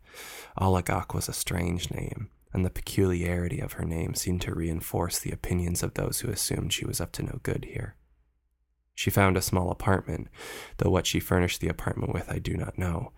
Oligok 0.57 1.15
was 1.15 1.29
a 1.29 1.33
strange 1.33 1.91
name, 1.91 2.31
and 2.53 2.65
the 2.65 2.71
peculiarity 2.71 3.59
of 3.59 3.73
her 3.73 3.85
name 3.85 4.15
seemed 4.15 4.41
to 4.43 4.55
reinforce 4.55 5.19
the 5.19 5.33
opinions 5.33 5.83
of 5.83 5.95
those 5.95 6.21
who 6.21 6.31
assumed 6.31 6.73
she 6.73 6.87
was 6.87 7.01
up 7.01 7.11
to 7.13 7.25
no 7.25 7.41
good 7.43 7.65
here. 7.65 7.97
She 8.95 9.11
found 9.11 9.37
a 9.37 9.43
small 9.43 9.73
apartment, 9.73 10.29
though 10.77 10.91
what 10.91 11.09
she 11.09 11.19
furnished 11.19 11.61
the 11.61 11.69
apartment 11.69 12.13
with 12.13 12.31
I 12.31 12.39
do 12.39 12.57
not 12.57 12.79
know. 12.79 13.13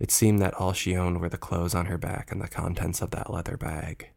It 0.00 0.10
seemed 0.10 0.40
that 0.40 0.54
all 0.54 0.72
she 0.72 0.96
owned 0.96 1.20
were 1.20 1.28
the 1.28 1.38
clothes 1.38 1.74
on 1.74 1.86
her 1.86 1.98
back 1.98 2.32
and 2.32 2.40
the 2.40 2.48
contents 2.48 3.00
of 3.00 3.12
that 3.12 3.32
leather 3.32 3.56
bag. 3.56 4.10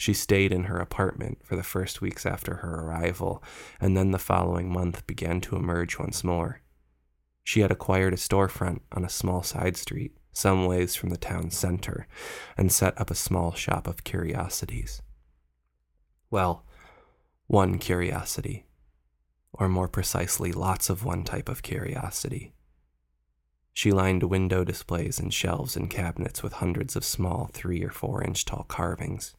She 0.00 0.14
stayed 0.14 0.50
in 0.50 0.64
her 0.64 0.78
apartment 0.78 1.42
for 1.44 1.56
the 1.56 1.62
first 1.62 2.00
weeks 2.00 2.24
after 2.24 2.54
her 2.54 2.80
arrival, 2.80 3.44
and 3.78 3.94
then 3.94 4.12
the 4.12 4.18
following 4.18 4.72
month 4.72 5.06
began 5.06 5.42
to 5.42 5.56
emerge 5.56 5.98
once 5.98 6.24
more. 6.24 6.62
She 7.44 7.60
had 7.60 7.70
acquired 7.70 8.14
a 8.14 8.16
storefront 8.16 8.80
on 8.92 9.04
a 9.04 9.10
small 9.10 9.42
side 9.42 9.76
street, 9.76 10.16
some 10.32 10.64
ways 10.64 10.96
from 10.96 11.10
the 11.10 11.18
town 11.18 11.50
center, 11.50 12.06
and 12.56 12.72
set 12.72 12.98
up 12.98 13.10
a 13.10 13.14
small 13.14 13.52
shop 13.52 13.86
of 13.86 14.02
curiosities. 14.02 15.02
Well, 16.30 16.64
one 17.46 17.76
curiosity, 17.78 18.64
or 19.52 19.68
more 19.68 19.86
precisely, 19.86 20.50
lots 20.50 20.88
of 20.88 21.04
one 21.04 21.24
type 21.24 21.50
of 21.50 21.62
curiosity. 21.62 22.54
She 23.74 23.92
lined 23.92 24.22
window 24.22 24.64
displays 24.64 25.18
and 25.20 25.32
shelves 25.34 25.76
and 25.76 25.90
cabinets 25.90 26.42
with 26.42 26.54
hundreds 26.54 26.96
of 26.96 27.04
small 27.04 27.50
three 27.52 27.84
or 27.84 27.90
four 27.90 28.24
inch 28.24 28.46
tall 28.46 28.64
carvings. 28.64 29.34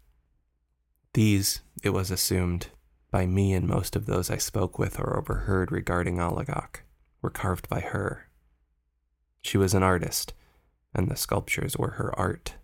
These, 1.13 1.61
it 1.83 1.89
was 1.89 2.09
assumed, 2.09 2.67
by 3.11 3.25
me 3.25 3.53
and 3.53 3.67
most 3.67 3.97
of 3.97 4.05
those 4.05 4.29
I 4.29 4.37
spoke 4.37 4.79
with 4.79 4.97
or 4.97 5.17
overheard 5.17 5.71
regarding 5.71 6.17
Oligok, 6.17 6.83
were 7.21 7.29
carved 7.29 7.67
by 7.67 7.81
her. 7.81 8.29
She 9.41 9.57
was 9.57 9.73
an 9.73 9.83
artist, 9.83 10.33
and 10.93 11.09
the 11.09 11.17
sculptures 11.17 11.75
were 11.75 11.91
her 11.91 12.17
art. 12.17 12.55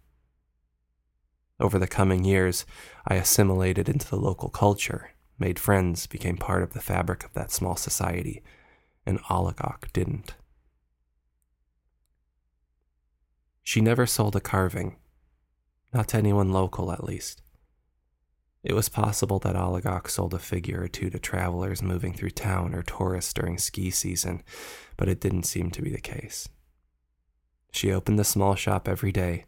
Over 1.60 1.78
the 1.78 1.88
coming 1.88 2.24
years, 2.24 2.66
I 3.06 3.16
assimilated 3.16 3.90
into 3.90 4.08
the 4.08 4.16
local 4.16 4.50
culture, 4.50 5.12
made 5.38 5.60
friends, 5.60 6.08
became 6.08 6.38
part 6.38 6.64
of 6.64 6.74
the 6.74 6.82
fabric 6.82 7.26
of 7.26 7.34
that 7.34 7.52
small 7.52 7.76
society, 7.76 8.44
and 9.06 9.20
Oligok 9.24 9.92
didn't. 9.92 10.36
She 13.62 13.82
never 13.82 14.06
sold 14.06 14.38
a 14.38 14.40
carving, 14.40 14.96
not 15.94 16.08
to 16.10 16.18
anyone 16.18 16.54
local 16.54 16.94
at 16.94 17.04
least. 17.04 17.42
It 18.68 18.76
was 18.76 18.90
possible 18.90 19.40
that 19.40 19.56
Oligok 19.56 20.10
sold 20.10 20.34
a 20.34 20.40
figure 20.40 20.84
or 20.84 20.90
two 20.90 21.10
to 21.12 21.20
travelers 21.20 21.82
moving 21.82 22.14
through 22.14 22.32
town 22.32 22.76
or 22.76 22.84
tourists 22.84 23.32
during 23.32 23.58
ski 23.58 23.90
season, 23.90 24.44
but 24.98 25.08
it 25.08 25.22
didn't 25.22 25.44
seem 25.44 25.72
to 25.72 25.82
be 25.82 25.90
the 25.90 26.02
case. 26.02 26.50
She 27.72 27.94
opened 27.94 28.20
the 28.20 28.26
small 28.26 28.56
shop 28.56 28.90
every 28.90 29.14
day, 29.14 29.46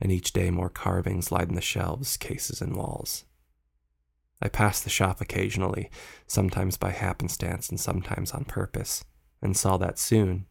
and 0.00 0.10
each 0.10 0.32
day 0.32 0.50
more 0.50 0.68
carvings 0.68 1.30
lined 1.30 1.56
the 1.56 1.60
shelves, 1.60 2.16
cases, 2.16 2.60
and 2.60 2.74
walls. 2.74 3.26
I 4.42 4.48
passed 4.48 4.82
the 4.82 4.90
shop 4.90 5.20
occasionally, 5.20 5.88
sometimes 6.26 6.76
by 6.76 6.90
happenstance 6.90 7.68
and 7.68 7.78
sometimes 7.78 8.32
on 8.32 8.44
purpose, 8.44 9.04
and 9.40 9.56
saw 9.56 9.76
that 9.76 10.00
soon 10.00 10.46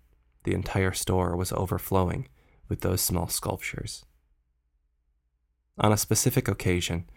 the 0.45 0.53
entire 0.53 0.93
store 0.93 1.35
was 1.35 1.51
overflowing 1.51 2.29
with 2.69 2.79
those 2.79 3.01
small 3.01 3.27
sculptures. 3.27 4.05
On 5.77 5.91
a 5.91 5.97
specific 5.97 6.47
occasion, 6.47 7.09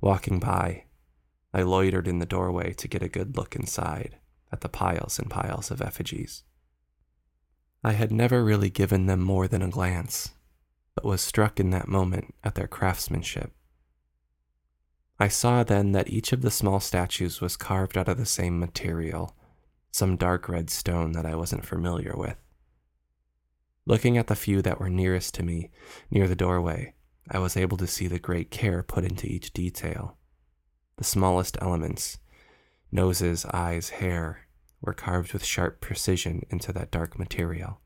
walking 0.00 0.40
by, 0.40 0.84
I 1.52 1.62
loitered 1.62 2.06
in 2.06 2.18
the 2.18 2.26
doorway 2.26 2.72
to 2.74 2.88
get 2.88 3.02
a 3.02 3.08
good 3.08 3.36
look 3.36 3.56
inside 3.56 4.16
at 4.52 4.60
the 4.60 4.68
piles 4.68 5.18
and 5.18 5.30
piles 5.30 5.70
of 5.70 5.80
effigies. 5.80 6.44
I 7.82 7.92
had 7.92 8.12
never 8.12 8.44
really 8.44 8.70
given 8.70 9.06
them 9.06 9.20
more 9.20 9.48
than 9.48 9.62
a 9.62 9.68
glance, 9.68 10.30
but 10.94 11.04
was 11.04 11.20
struck 11.20 11.58
in 11.58 11.70
that 11.70 11.88
moment 11.88 12.34
at 12.44 12.54
their 12.54 12.68
craftsmanship. 12.68 13.52
I 15.18 15.28
saw 15.28 15.64
then 15.64 15.92
that 15.92 16.08
each 16.08 16.32
of 16.32 16.42
the 16.42 16.50
small 16.50 16.80
statues 16.80 17.40
was 17.40 17.56
carved 17.56 17.96
out 17.96 18.08
of 18.08 18.16
the 18.16 18.26
same 18.26 18.58
material, 18.58 19.36
some 19.92 20.16
dark 20.16 20.48
red 20.48 20.70
stone 20.70 21.12
that 21.12 21.26
I 21.26 21.34
wasn't 21.34 21.66
familiar 21.66 22.14
with. 22.16 22.36
Looking 23.86 24.16
at 24.16 24.28
the 24.28 24.36
few 24.36 24.62
that 24.62 24.78
were 24.78 24.88
nearest 24.88 25.34
to 25.34 25.42
me, 25.42 25.70
near 26.10 26.28
the 26.28 26.36
doorway, 26.36 26.94
I 27.30 27.38
was 27.38 27.56
able 27.56 27.76
to 27.76 27.86
see 27.86 28.08
the 28.08 28.18
great 28.18 28.50
care 28.50 28.82
put 28.82 29.04
into 29.04 29.26
each 29.26 29.52
detail. 29.52 30.16
The 30.96 31.04
smallest 31.04 31.56
elements, 31.60 32.18
noses, 32.90 33.46
eyes, 33.46 33.90
hair, 33.90 34.46
were 34.80 34.92
carved 34.92 35.32
with 35.32 35.44
sharp 35.44 35.80
precision 35.80 36.42
into 36.50 36.72
that 36.72 36.90
dark 36.90 37.18
material. 37.18 37.80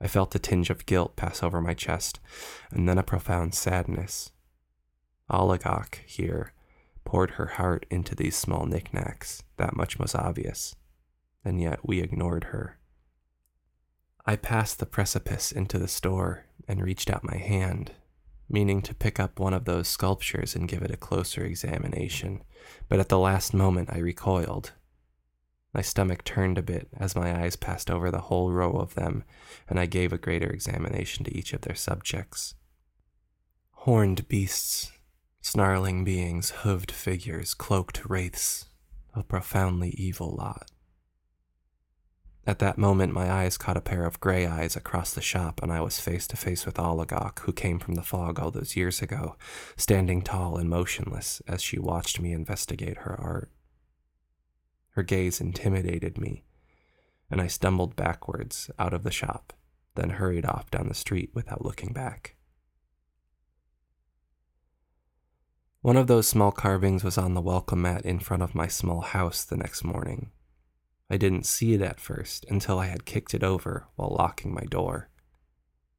I 0.00 0.08
felt 0.08 0.34
a 0.34 0.38
tinge 0.38 0.68
of 0.68 0.84
guilt 0.84 1.16
pass 1.16 1.42
over 1.42 1.60
my 1.60 1.72
chest, 1.72 2.20
and 2.70 2.88
then 2.88 2.98
a 2.98 3.02
profound 3.02 3.54
sadness 3.54 4.32
Oligok 5.30 5.96
here 6.06 6.52
poured 7.04 7.32
her 7.32 7.46
heart 7.46 7.86
into 7.90 8.14
these 8.14 8.36
small 8.36 8.66
knickknacks, 8.66 9.42
that 9.56 9.76
much 9.76 9.98
was 9.98 10.14
obvious, 10.14 10.76
and 11.44 11.60
yet 11.60 11.86
we 11.86 12.00
ignored 12.00 12.44
her. 12.44 12.78
I 14.24 14.36
passed 14.36 14.78
the 14.78 14.86
precipice 14.86 15.52
into 15.52 15.78
the 15.78 15.88
store 15.88 16.45
and 16.68 16.82
reached 16.82 17.10
out 17.10 17.24
my 17.24 17.36
hand, 17.36 17.92
meaning 18.48 18.82
to 18.82 18.94
pick 18.94 19.18
up 19.18 19.38
one 19.38 19.54
of 19.54 19.64
those 19.64 19.88
sculptures 19.88 20.54
and 20.54 20.68
give 20.68 20.82
it 20.82 20.90
a 20.90 20.96
closer 20.96 21.44
examination, 21.44 22.42
but 22.88 23.00
at 23.00 23.08
the 23.08 23.18
last 23.18 23.54
moment 23.54 23.90
I 23.92 23.98
recoiled. 23.98 24.72
My 25.72 25.82
stomach 25.82 26.24
turned 26.24 26.56
a 26.58 26.62
bit 26.62 26.88
as 26.96 27.14
my 27.14 27.42
eyes 27.42 27.56
passed 27.56 27.90
over 27.90 28.10
the 28.10 28.22
whole 28.22 28.50
row 28.50 28.72
of 28.72 28.94
them, 28.94 29.24
and 29.68 29.78
I 29.78 29.86
gave 29.86 30.12
a 30.12 30.18
greater 30.18 30.48
examination 30.48 31.24
to 31.24 31.36
each 31.36 31.52
of 31.52 31.62
their 31.62 31.74
subjects. 31.74 32.54
Horned 33.70 34.26
beasts 34.28 34.92
snarling 35.46 36.02
beings, 36.02 36.50
hooved 36.62 36.90
figures, 36.90 37.54
cloaked 37.54 38.04
wraiths, 38.04 38.66
a 39.14 39.22
profoundly 39.22 39.90
evil 39.90 40.34
lot. 40.36 40.72
At 42.48 42.60
that 42.60 42.78
moment, 42.78 43.12
my 43.12 43.28
eyes 43.28 43.58
caught 43.58 43.76
a 43.76 43.80
pair 43.80 44.04
of 44.04 44.20
gray 44.20 44.46
eyes 44.46 44.76
across 44.76 45.12
the 45.12 45.20
shop, 45.20 45.60
and 45.64 45.72
I 45.72 45.80
was 45.80 45.98
face 45.98 46.28
to 46.28 46.36
face 46.36 46.64
with 46.64 46.76
Oligok, 46.76 47.40
who 47.40 47.52
came 47.52 47.80
from 47.80 47.94
the 47.94 48.02
fog 48.02 48.38
all 48.38 48.52
those 48.52 48.76
years 48.76 49.02
ago, 49.02 49.34
standing 49.76 50.22
tall 50.22 50.56
and 50.56 50.70
motionless 50.70 51.42
as 51.48 51.60
she 51.60 51.80
watched 51.80 52.20
me 52.20 52.32
investigate 52.32 52.98
her 52.98 53.20
art. 53.20 53.50
Her 54.90 55.02
gaze 55.02 55.40
intimidated 55.40 56.18
me, 56.18 56.44
and 57.28 57.40
I 57.40 57.48
stumbled 57.48 57.96
backwards 57.96 58.70
out 58.78 58.94
of 58.94 59.02
the 59.02 59.10
shop, 59.10 59.52
then 59.96 60.10
hurried 60.10 60.46
off 60.46 60.70
down 60.70 60.86
the 60.86 60.94
street 60.94 61.30
without 61.34 61.64
looking 61.64 61.92
back. 61.92 62.36
One 65.80 65.96
of 65.96 66.06
those 66.06 66.28
small 66.28 66.52
carvings 66.52 67.02
was 67.02 67.18
on 67.18 67.34
the 67.34 67.40
welcome 67.40 67.82
mat 67.82 68.06
in 68.06 68.20
front 68.20 68.44
of 68.44 68.54
my 68.54 68.68
small 68.68 69.00
house 69.00 69.44
the 69.44 69.56
next 69.56 69.82
morning. 69.82 70.30
I 71.08 71.16
didn't 71.16 71.46
see 71.46 71.74
it 71.74 71.82
at 71.82 72.00
first 72.00 72.44
until 72.48 72.78
I 72.78 72.86
had 72.86 73.04
kicked 73.04 73.34
it 73.34 73.44
over 73.44 73.86
while 73.96 74.16
locking 74.18 74.52
my 74.52 74.64
door. 74.64 75.08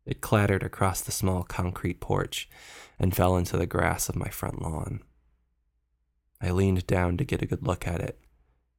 It 0.06 0.22
clattered 0.22 0.64
across 0.64 1.02
the 1.02 1.12
small 1.12 1.44
concrete 1.44 2.00
porch 2.00 2.50
and 3.00 3.16
fell 3.16 3.38
into 3.38 3.58
the 3.58 3.66
grass 3.66 4.10
of 4.10 4.16
my 4.16 4.30
front 4.30 4.62
lawn. 4.62 5.02
I 6.42 6.52
leaned 6.52 6.88
down 6.88 7.18
to 7.18 7.26
get 7.26 7.42
a 7.42 7.48
good 7.48 7.66
look 7.66 7.88
at 7.88 8.02
it, 8.02 8.20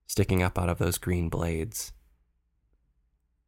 sticking 0.06 0.42
up 0.42 0.58
out 0.58 0.68
of 0.68 0.78
those 0.78 0.98
green 0.98 1.28
blades. 1.28 1.92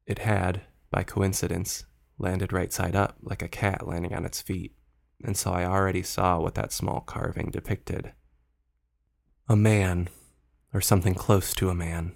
It 0.07 0.21
had, 0.21 0.63
by 0.91 1.05
coincidence, 1.05 1.85
landed 2.19 2.53
right 2.53 2.73
side 2.73 2.97
up 2.97 3.17
like 3.23 3.43
a 3.43 3.49
cat 3.49 3.87
landing 3.87 4.15
on 4.15 4.25
its 4.25 4.41
feet 4.41 4.75
and 5.23 5.37
so 5.37 5.53
I 5.53 5.65
already 5.65 6.03
saw 6.03 6.39
what 6.39 6.55
that 6.55 6.73
small 6.73 7.01
carving 7.01 7.51
depicted. 7.51 8.13
A 9.49 9.57
man, 9.57 10.09
or 10.73 10.81
something 10.81 11.15
close 11.15 11.55
to 11.55 11.71
a 11.71 11.75
man. 11.75 12.13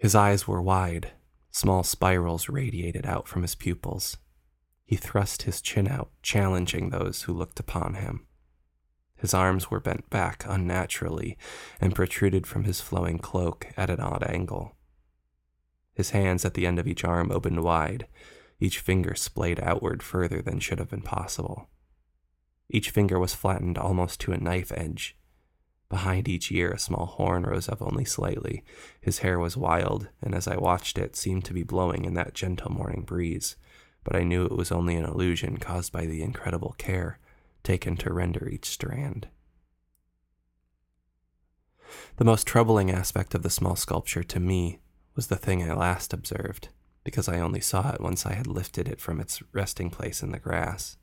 His 0.00 0.14
eyes 0.14 0.48
were 0.48 0.62
wide, 0.62 1.12
small 1.50 1.82
spirals 1.82 2.48
radiated 2.48 3.04
out 3.04 3.28
from 3.28 3.42
his 3.42 3.54
pupils. 3.54 4.16
He 4.86 4.96
thrust 4.96 5.42
his 5.42 5.60
chin 5.60 5.86
out, 5.86 6.10
challenging 6.22 6.88
those 6.88 7.22
who 7.22 7.34
looked 7.34 7.60
upon 7.60 7.94
him. 7.94 8.26
His 9.14 9.34
arms 9.34 9.70
were 9.70 9.78
bent 9.78 10.08
back 10.08 10.42
unnaturally 10.48 11.36
and 11.82 11.94
protruded 11.94 12.46
from 12.46 12.64
his 12.64 12.80
flowing 12.80 13.18
cloak 13.18 13.66
at 13.76 13.90
an 13.90 14.00
odd 14.00 14.24
angle. 14.24 14.74
His 15.92 16.10
hands 16.10 16.46
at 16.46 16.54
the 16.54 16.66
end 16.66 16.78
of 16.78 16.86
each 16.88 17.04
arm 17.04 17.30
opened 17.30 17.62
wide, 17.62 18.06
each 18.58 18.78
finger 18.78 19.14
splayed 19.14 19.60
outward 19.60 20.02
further 20.02 20.40
than 20.40 20.60
should 20.60 20.78
have 20.78 20.88
been 20.88 21.02
possible. 21.02 21.68
Each 22.70 22.88
finger 22.88 23.18
was 23.18 23.34
flattened 23.34 23.76
almost 23.76 24.18
to 24.20 24.32
a 24.32 24.38
knife 24.38 24.72
edge. 24.74 25.14
Behind 25.90 26.28
each 26.28 26.52
ear, 26.52 26.70
a 26.70 26.78
small 26.78 27.06
horn 27.06 27.42
rose 27.42 27.68
up 27.68 27.82
only 27.82 28.04
slightly. 28.04 28.64
His 29.00 29.18
hair 29.18 29.40
was 29.40 29.56
wild, 29.56 30.08
and 30.22 30.34
as 30.34 30.46
I 30.46 30.56
watched 30.56 30.96
it, 30.96 31.16
seemed 31.16 31.44
to 31.46 31.52
be 31.52 31.64
blowing 31.64 32.04
in 32.04 32.14
that 32.14 32.32
gentle 32.32 32.70
morning 32.70 33.02
breeze, 33.02 33.56
but 34.04 34.14
I 34.14 34.22
knew 34.22 34.44
it 34.44 34.56
was 34.56 34.70
only 34.70 34.94
an 34.94 35.04
illusion 35.04 35.56
caused 35.56 35.92
by 35.92 36.06
the 36.06 36.22
incredible 36.22 36.76
care 36.78 37.18
taken 37.64 37.96
to 37.98 38.12
render 38.12 38.48
each 38.48 38.66
strand. 38.66 39.28
The 42.16 42.24
most 42.24 42.46
troubling 42.46 42.90
aspect 42.90 43.34
of 43.34 43.42
the 43.42 43.50
small 43.50 43.74
sculpture 43.74 44.22
to 44.22 44.38
me 44.38 44.78
was 45.16 45.26
the 45.26 45.36
thing 45.36 45.68
I 45.68 45.74
last 45.74 46.12
observed 46.12 46.68
because 47.02 47.28
I 47.28 47.40
only 47.40 47.60
saw 47.60 47.90
it 47.92 48.00
once 48.00 48.24
I 48.24 48.34
had 48.34 48.46
lifted 48.46 48.86
it 48.86 49.00
from 49.00 49.20
its 49.20 49.42
resting 49.52 49.90
place 49.90 50.22
in 50.22 50.30
the 50.30 50.38
grass. 50.38 50.96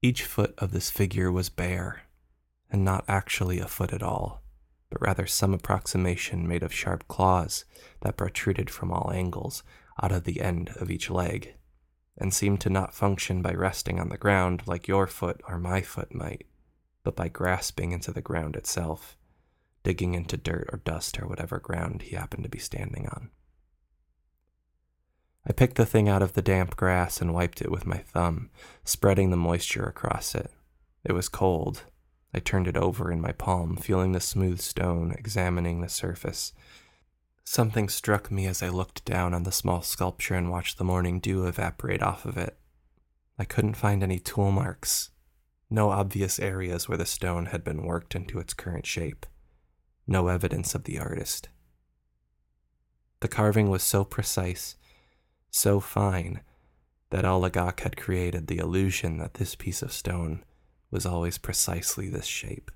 Each 0.00 0.24
foot 0.24 0.54
of 0.56 0.70
this 0.72 0.90
figure 0.90 1.30
was 1.30 1.50
bare, 1.50 2.04
and 2.70 2.84
not 2.84 3.04
actually 3.08 3.58
a 3.58 3.66
foot 3.66 3.92
at 3.92 4.02
all, 4.02 4.42
but 4.90 5.00
rather 5.00 5.26
some 5.26 5.54
approximation 5.54 6.46
made 6.46 6.62
of 6.62 6.72
sharp 6.72 7.06
claws 7.08 7.64
that 8.00 8.16
protruded 8.16 8.70
from 8.70 8.90
all 8.92 9.10
angles 9.12 9.62
out 10.02 10.12
of 10.12 10.24
the 10.24 10.40
end 10.40 10.70
of 10.76 10.90
each 10.90 11.10
leg, 11.10 11.54
and 12.16 12.32
seemed 12.34 12.60
to 12.60 12.70
not 12.70 12.94
function 12.94 13.42
by 13.42 13.52
resting 13.52 13.98
on 13.98 14.08
the 14.08 14.18
ground 14.18 14.62
like 14.66 14.88
your 14.88 15.06
foot 15.06 15.40
or 15.48 15.58
my 15.58 15.80
foot 15.80 16.14
might, 16.14 16.46
but 17.02 17.16
by 17.16 17.28
grasping 17.28 17.92
into 17.92 18.12
the 18.12 18.20
ground 18.20 18.56
itself, 18.56 19.16
digging 19.82 20.14
into 20.14 20.36
dirt 20.36 20.68
or 20.72 20.78
dust 20.78 21.18
or 21.20 21.26
whatever 21.26 21.58
ground 21.58 22.02
he 22.02 22.16
happened 22.16 22.42
to 22.42 22.50
be 22.50 22.58
standing 22.58 23.06
on. 23.08 23.30
I 25.46 25.52
picked 25.52 25.76
the 25.76 25.86
thing 25.86 26.08
out 26.08 26.22
of 26.22 26.34
the 26.34 26.42
damp 26.42 26.76
grass 26.76 27.20
and 27.20 27.32
wiped 27.32 27.62
it 27.62 27.70
with 27.70 27.86
my 27.86 27.96
thumb, 27.96 28.50
spreading 28.84 29.30
the 29.30 29.36
moisture 29.36 29.84
across 29.84 30.34
it. 30.34 30.50
It 31.02 31.12
was 31.12 31.30
cold. 31.30 31.84
I 32.32 32.38
turned 32.38 32.68
it 32.68 32.76
over 32.76 33.10
in 33.10 33.20
my 33.20 33.32
palm, 33.32 33.76
feeling 33.76 34.12
the 34.12 34.20
smooth 34.20 34.60
stone, 34.60 35.12
examining 35.18 35.80
the 35.80 35.88
surface. 35.88 36.52
Something 37.44 37.88
struck 37.88 38.30
me 38.30 38.46
as 38.46 38.62
I 38.62 38.68
looked 38.68 39.04
down 39.04 39.34
on 39.34 39.42
the 39.42 39.52
small 39.52 39.82
sculpture 39.82 40.34
and 40.34 40.50
watched 40.50 40.78
the 40.78 40.84
morning 40.84 41.18
dew 41.18 41.46
evaporate 41.46 42.02
off 42.02 42.24
of 42.24 42.36
it. 42.36 42.56
I 43.38 43.44
couldn't 43.44 43.74
find 43.74 44.02
any 44.02 44.18
tool 44.18 44.52
marks, 44.52 45.10
no 45.68 45.90
obvious 45.90 46.38
areas 46.38 46.88
where 46.88 46.98
the 46.98 47.06
stone 47.06 47.46
had 47.46 47.64
been 47.64 47.82
worked 47.82 48.14
into 48.14 48.38
its 48.38 48.54
current 48.54 48.86
shape, 48.86 49.26
no 50.06 50.28
evidence 50.28 50.74
of 50.74 50.84
the 50.84 50.98
artist. 50.98 51.48
The 53.20 53.28
carving 53.28 53.70
was 53.70 53.82
so 53.82 54.04
precise 54.04 54.76
so 55.50 55.80
fine 55.80 56.40
that 57.10 57.24
Oligok 57.24 57.80
had 57.80 57.96
created 57.96 58.46
the 58.46 58.58
illusion 58.58 59.18
that 59.18 59.34
this 59.34 59.54
piece 59.54 59.82
of 59.82 59.92
stone 59.92 60.44
was 60.90 61.06
always 61.06 61.38
precisely 61.38 62.08
this 62.08 62.26
shape. 62.26 62.70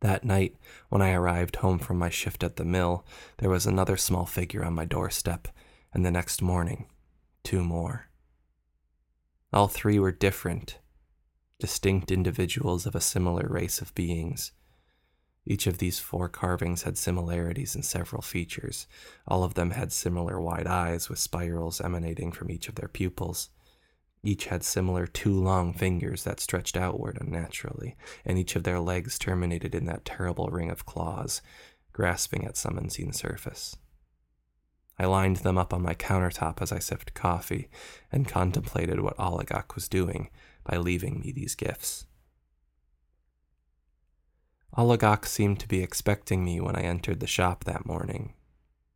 That 0.00 0.24
night, 0.24 0.56
when 0.88 1.02
I 1.02 1.12
arrived 1.12 1.56
home 1.56 1.78
from 1.78 1.98
my 1.98 2.08
shift 2.08 2.44
at 2.44 2.56
the 2.56 2.64
mill, 2.64 3.04
there 3.38 3.50
was 3.50 3.66
another 3.66 3.96
small 3.96 4.26
figure 4.26 4.64
on 4.64 4.74
my 4.74 4.84
doorstep, 4.84 5.48
and 5.92 6.04
the 6.04 6.10
next 6.10 6.40
morning, 6.40 6.86
two 7.42 7.64
more. 7.64 8.08
All 9.52 9.66
three 9.66 9.98
were 9.98 10.12
different, 10.12 10.78
distinct 11.58 12.12
individuals 12.12 12.86
of 12.86 12.94
a 12.94 13.00
similar 13.00 13.48
race 13.48 13.80
of 13.80 13.94
beings. 13.94 14.52
Each 15.44 15.66
of 15.66 15.78
these 15.78 15.98
four 15.98 16.28
carvings 16.28 16.82
had 16.82 16.98
similarities 16.98 17.74
in 17.74 17.82
several 17.82 18.20
features. 18.20 18.86
All 19.26 19.42
of 19.42 19.54
them 19.54 19.70
had 19.70 19.92
similar 19.92 20.38
wide 20.38 20.66
eyes 20.66 21.08
with 21.08 21.18
spirals 21.18 21.80
emanating 21.80 22.30
from 22.32 22.50
each 22.50 22.68
of 22.68 22.74
their 22.74 22.88
pupils. 22.88 23.48
Each 24.22 24.46
had 24.46 24.64
similar 24.64 25.06
two 25.06 25.32
long 25.32 25.72
fingers 25.72 26.24
that 26.24 26.40
stretched 26.40 26.76
outward 26.76 27.18
unnaturally, 27.20 27.96
and 28.24 28.36
each 28.38 28.56
of 28.56 28.64
their 28.64 28.80
legs 28.80 29.18
terminated 29.18 29.74
in 29.74 29.86
that 29.86 30.04
terrible 30.04 30.48
ring 30.48 30.70
of 30.70 30.86
claws, 30.86 31.40
grasping 31.92 32.44
at 32.44 32.56
some 32.56 32.78
unseen 32.78 33.12
surface. 33.12 33.76
I 34.98 35.06
lined 35.06 35.36
them 35.38 35.56
up 35.56 35.72
on 35.72 35.82
my 35.82 35.94
countertop 35.94 36.60
as 36.60 36.72
I 36.72 36.80
sipped 36.80 37.14
coffee 37.14 37.68
and 38.10 38.26
contemplated 38.26 39.00
what 39.00 39.16
Oligok 39.16 39.76
was 39.76 39.88
doing 39.88 40.28
by 40.64 40.76
leaving 40.76 41.20
me 41.20 41.30
these 41.30 41.54
gifts. 41.54 42.06
Oligok 44.76 45.26
seemed 45.26 45.60
to 45.60 45.68
be 45.68 45.82
expecting 45.82 46.44
me 46.44 46.60
when 46.60 46.74
I 46.74 46.82
entered 46.82 47.20
the 47.20 47.26
shop 47.26 47.64
that 47.64 47.86
morning. 47.86 48.34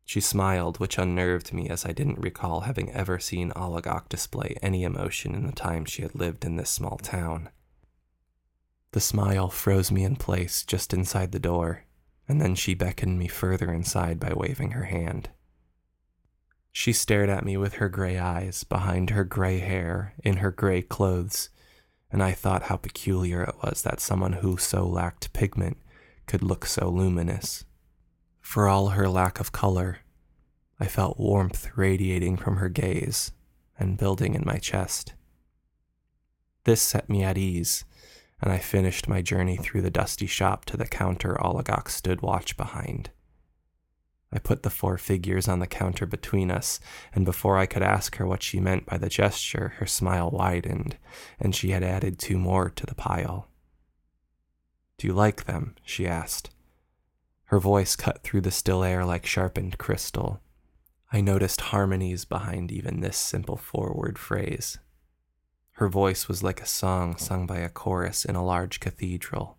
She 0.05 0.19
smiled, 0.19 0.79
which 0.79 0.97
unnerved 0.97 1.53
me 1.53 1.69
as 1.69 1.85
I 1.85 1.91
didn't 1.91 2.19
recall 2.19 2.61
having 2.61 2.91
ever 2.91 3.19
seen 3.19 3.51
Oligok 3.51 4.09
display 4.09 4.55
any 4.61 4.83
emotion 4.83 5.33
in 5.33 5.45
the 5.45 5.53
time 5.53 5.85
she 5.85 6.01
had 6.01 6.15
lived 6.15 6.43
in 6.43 6.57
this 6.57 6.69
small 6.69 6.97
town. 6.97 7.49
The 8.91 8.99
smile 8.99 9.49
froze 9.49 9.91
me 9.91 10.03
in 10.03 10.17
place 10.17 10.63
just 10.63 10.93
inside 10.93 11.31
the 11.31 11.39
door, 11.39 11.85
and 12.27 12.39
then 12.39 12.53
she 12.53 12.73
beckoned 12.73 13.17
me 13.17 13.27
further 13.27 13.71
inside 13.71 14.19
by 14.19 14.33
waving 14.33 14.71
her 14.71 14.85
hand. 14.85 15.29
She 16.71 16.93
stared 16.93 17.29
at 17.29 17.45
me 17.45 17.55
with 17.55 17.75
her 17.75 17.89
gray 17.89 18.17
eyes, 18.17 18.63
behind 18.63 19.11
her 19.11 19.23
gray 19.23 19.59
hair, 19.59 20.13
in 20.23 20.37
her 20.37 20.51
gray 20.51 20.81
clothes, 20.81 21.49
and 22.11 22.21
I 22.21 22.33
thought 22.33 22.63
how 22.63 22.77
peculiar 22.77 23.43
it 23.43 23.55
was 23.63 23.81
that 23.83 23.99
someone 23.99 24.33
who 24.33 24.57
so 24.57 24.85
lacked 24.85 25.33
pigment 25.33 25.77
could 26.27 26.43
look 26.43 26.65
so 26.65 26.89
luminous. 26.89 27.65
For 28.43 28.67
all 28.67 28.89
her 28.89 29.09
lack 29.09 29.39
of 29.39 29.51
color, 29.51 29.99
I 30.79 30.85
felt 30.85 31.17
warmth 31.17 31.75
radiating 31.75 32.37
from 32.37 32.57
her 32.57 32.69
gaze 32.69 33.31
and 33.79 33.97
building 33.97 34.35
in 34.35 34.43
my 34.45 34.57
chest. 34.57 35.13
This 36.65 36.81
set 36.81 37.09
me 37.09 37.23
at 37.23 37.37
ease, 37.37 37.83
and 38.39 38.51
I 38.51 38.59
finished 38.59 39.07
my 39.07 39.23
journey 39.23 39.57
through 39.57 39.81
the 39.81 39.89
dusty 39.89 40.27
shop 40.27 40.65
to 40.65 40.77
the 40.77 40.85
counter 40.85 41.35
Oligok 41.41 41.89
stood 41.89 42.21
watch 42.21 42.55
behind. 42.55 43.09
I 44.31 44.37
put 44.37 44.61
the 44.61 44.69
four 44.69 44.97
figures 44.97 45.47
on 45.47 45.59
the 45.59 45.65
counter 45.65 46.05
between 46.05 46.51
us, 46.51 46.79
and 47.15 47.25
before 47.25 47.57
I 47.57 47.65
could 47.65 47.81
ask 47.81 48.17
her 48.17 48.27
what 48.27 48.43
she 48.43 48.59
meant 48.59 48.85
by 48.85 48.97
the 48.97 49.09
gesture, 49.09 49.73
her 49.77 49.87
smile 49.87 50.29
widened, 50.29 50.97
and 51.39 51.55
she 51.55 51.71
had 51.71 51.81
added 51.81 52.19
two 52.19 52.37
more 52.37 52.69
to 52.69 52.85
the 52.85 52.95
pile. 52.95 53.47
Do 54.99 55.07
you 55.07 55.13
like 55.13 55.45
them? 55.45 55.75
she 55.83 56.05
asked. 56.05 56.52
Her 57.45 57.59
voice 57.59 57.95
cut 57.95 58.23
through 58.23 58.41
the 58.41 58.51
still 58.51 58.83
air 58.83 59.05
like 59.05 59.25
sharpened 59.25 59.77
crystal. 59.77 60.41
I 61.11 61.21
noticed 61.21 61.61
harmonies 61.61 62.25
behind 62.25 62.71
even 62.71 63.01
this 63.01 63.17
simple 63.17 63.57
forward 63.57 64.17
phrase. 64.17 64.79
Her 65.73 65.89
voice 65.89 66.27
was 66.27 66.43
like 66.43 66.61
a 66.61 66.67
song 66.67 67.17
sung 67.17 67.45
by 67.45 67.57
a 67.57 67.69
chorus 67.69 68.25
in 68.25 68.35
a 68.35 68.45
large 68.45 68.79
cathedral. 68.79 69.57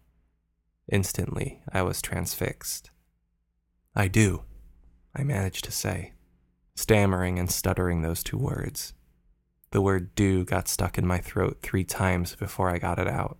Instantly, 0.90 1.60
I 1.72 1.82
was 1.82 2.02
transfixed. 2.02 2.90
I 3.94 4.08
do, 4.08 4.42
I 5.14 5.22
managed 5.22 5.64
to 5.64 5.72
say, 5.72 6.12
stammering 6.74 7.38
and 7.38 7.50
stuttering 7.50 8.02
those 8.02 8.22
two 8.22 8.38
words. 8.38 8.92
The 9.70 9.80
word 9.80 10.14
do 10.14 10.44
got 10.44 10.68
stuck 10.68 10.98
in 10.98 11.06
my 11.06 11.18
throat 11.18 11.58
three 11.62 11.84
times 11.84 12.36
before 12.36 12.70
I 12.70 12.78
got 12.78 12.98
it 12.98 13.08
out. 13.08 13.38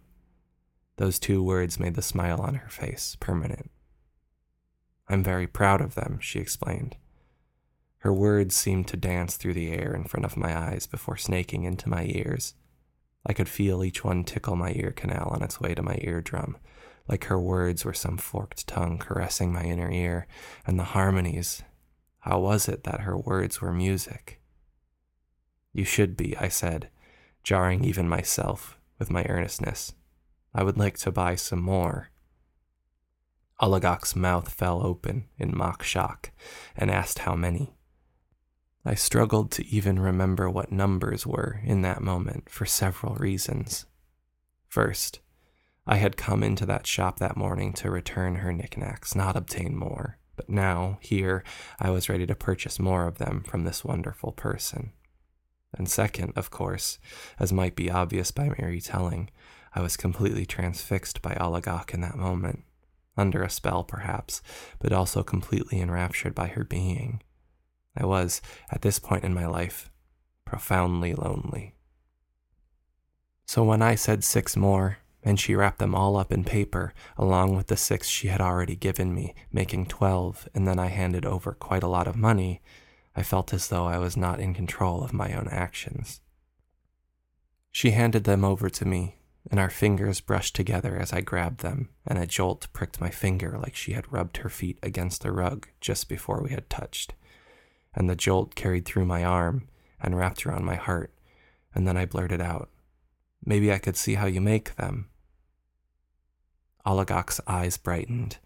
Those 0.97 1.19
two 1.19 1.43
words 1.43 1.81
made 1.81 1.95
the 1.95 2.03
smile 2.03 2.41
on 2.41 2.55
her 2.55 2.69
face 2.69 3.17
permanent. 3.21 3.71
I'm 5.09 5.23
very 5.23 5.47
proud 5.47 5.81
of 5.81 5.95
them, 5.95 6.19
she 6.21 6.39
explained. 6.39 6.97
Her 7.99 8.13
words 8.13 8.55
seemed 8.55 8.89
to 8.89 8.97
dance 8.97 9.37
through 9.37 9.55
the 9.55 9.73
air 9.73 9.95
in 9.95 10.05
front 10.05 10.27
of 10.27 10.37
my 10.37 10.57
eyes 10.57 10.87
before 10.87 11.17
snaking 11.17 11.65
into 11.65 11.89
my 11.89 12.05
ears. 12.05 12.55
I 13.27 13.33
could 13.33 13.49
feel 13.49 13.83
each 13.83 14.05
one 14.05 14.25
tickle 14.25 14.57
my 14.57 14.73
ear 14.73 14.93
canal 14.93 15.29
on 15.31 15.43
its 15.43 15.61
way 15.61 15.75
to 15.75 15.83
my 15.83 15.99
eardrum, 16.03 16.59
like 17.09 17.25
her 17.25 17.41
words 17.41 17.85
were 17.85 17.95
some 17.95 18.19
forked 18.19 18.67
tongue 18.67 18.99
caressing 18.99 19.53
my 19.53 19.63
inner 19.63 19.91
ear, 19.91 20.27
and 20.67 20.79
the 20.79 20.85
harmonies. 20.85 21.63
How 22.21 22.41
was 22.41 22.69
it 22.69 22.85
that 22.85 23.01
her 23.01 23.17
words 23.17 23.61
were 23.61 23.73
music? 23.73 24.41
You 25.73 25.85
should 25.85 26.17
be, 26.17 26.37
I 26.37 26.49
said, 26.49 26.91
jarring 27.43 27.85
even 27.85 28.09
myself 28.09 28.79
with 28.99 29.11
my 29.11 29.25
earnestness. 29.25 29.93
I 30.55 30.63
would 30.63 30.79
like 30.79 30.97
to 30.99 31.13
buy 31.13 31.35
some 31.35 31.61
more. 31.61 32.11
Oligok's 33.65 34.15
mouth 34.15 34.53
fell 34.53 34.85
open 34.85 35.25
in 35.39 35.57
mock 35.57 35.83
shock 35.83 36.33
and 36.77 36.91
asked 36.91 37.21
how 37.21 37.35
many. 37.35 37.73
I 38.85 38.95
struggled 38.95 39.51
to 39.53 39.67
even 39.67 39.99
remember 39.99 40.51
what 40.51 40.71
numbers 40.71 41.27
were 41.27 41.63
in 41.65 41.81
that 41.81 42.03
moment 42.03 42.51
for 42.51 42.67
several 42.67 43.15
reasons. 43.15 43.87
First, 44.69 45.21
I 45.87 45.97
had 45.97 46.19
come 46.19 46.43
into 46.43 46.67
that 46.67 46.87
shop 46.87 47.19
that 47.21 47.39
morning 47.39 47.73
to 47.75 47.91
return 47.91 48.37
her 48.37 48.53
knickknacks, 48.53 49.15
not 49.15 49.35
obtain 49.35 49.75
more. 49.75 50.19
But 50.37 50.51
now, 50.51 50.99
here, 51.01 51.43
I 51.81 51.89
was 51.89 52.11
ready 52.11 52.27
to 52.27 52.35
purchase 52.35 52.79
more 52.79 53.07
of 53.07 53.17
them 53.17 53.45
from 53.47 53.65
this 53.65 53.83
wonderful 53.83 54.33
person. 54.33 54.93
And 55.73 55.89
second, 55.89 56.35
of 56.37 56.51
course, 56.51 56.99
as 57.39 57.51
might 57.51 57.77
be 57.77 57.91
obvious 57.91 58.31
by 58.31 58.49
my 58.51 58.67
retelling, 58.67 59.31
I 59.75 59.81
was 59.81 59.97
completely 59.97 60.45
transfixed 60.45 61.23
by 61.23 61.33
Oligok 61.41 61.95
in 61.95 62.03
that 62.03 62.19
moment, 62.19 62.65
under 63.17 63.43
a 63.43 63.51
spell 63.51 63.85
perhaps, 63.85 64.43
but 64.79 64.93
also 64.93 65.23
completely 65.23 65.81
enraptured 65.81 66.35
by 66.35 66.49
her 66.49 66.65
being. 66.65 67.23
I 67.97 68.07
was, 68.07 68.43
at 68.71 68.83
this 68.83 68.99
point 68.99 69.25
in 69.25 69.35
my 69.35 69.47
life, 69.47 69.91
profoundly 70.45 71.15
lonely. 71.15 71.75
So 73.47 73.63
when 73.63 73.83
I 73.83 73.95
said 73.95 74.25
six 74.25 74.57
more, 74.57 74.99
and 75.23 75.41
she 75.41 75.55
wrapped 75.55 75.79
them 75.79 75.95
all 75.95 76.17
up 76.17 76.33
in 76.33 76.45
paper, 76.45 76.93
along 77.17 77.57
with 77.57 77.69
the 77.69 77.77
six 77.77 78.09
she 78.09 78.29
had 78.29 78.41
already 78.41 78.77
given 78.77 79.15
me, 79.15 79.35
making 79.53 79.87
twelve, 79.87 80.49
and 80.55 80.67
then 80.67 80.79
I 80.79 80.87
handed 80.87 81.25
over 81.25 81.53
quite 81.53 81.83
a 81.83 81.89
lot 81.89 82.07
of 82.07 82.17
money, 82.17 82.61
I 83.17 83.23
felt 83.23 83.55
as 83.55 83.69
though 83.69 83.87
I 83.87 83.99
was 83.99 84.17
not 84.17 84.41
in 84.41 84.55
control 84.55 85.03
of 85.03 85.13
my 85.13 85.33
own 85.33 85.49
actions. 85.49 86.21
She 87.71 87.93
handed 87.93 88.25
them 88.25 88.45
over 88.45 88.69
to 88.69 88.85
me, 88.85 89.17
and 89.51 89.61
our 89.61 89.71
fingers 89.71 90.21
brushed 90.21 90.55
together 90.55 90.97
as 90.97 91.13
I 91.13 91.21
grabbed 91.21 91.61
them, 91.61 91.91
and 92.07 92.19
a 92.19 92.27
jolt 92.27 92.69
pricked 92.73 93.01
my 93.01 93.11
finger 93.11 93.59
like 93.59 93.77
she 93.77 93.93
had 93.93 94.13
rubbed 94.13 94.39
her 94.39 94.49
feet 94.49 94.79
against 94.83 95.23
the 95.23 95.33
rug 95.33 95.69
just 95.81 96.09
before 96.09 96.43
we 96.43 96.51
had 96.51 96.71
touched. 96.71 97.15
And 97.95 98.09
the 98.09 98.17
jolt 98.17 98.55
carried 98.55 98.85
through 98.85 99.05
my 99.05 99.25
arm 99.25 99.69
and 100.01 100.17
wrapped 100.17 100.47
around 100.47 100.65
my 100.65 100.77
heart, 100.77 101.13
and 101.75 101.87
then 101.87 101.97
I 101.97 102.07
blurted 102.07 102.41
out, 102.41 102.71
Maybe 103.45 103.71
I 103.71 103.79
could 103.79 103.97
see 103.97 104.15
how 104.15 104.27
you 104.27 104.41
make 104.41 104.77
them. 104.77 105.11
Oligok's 106.87 107.41
eyes 107.47 107.77
brightened, 107.77 108.39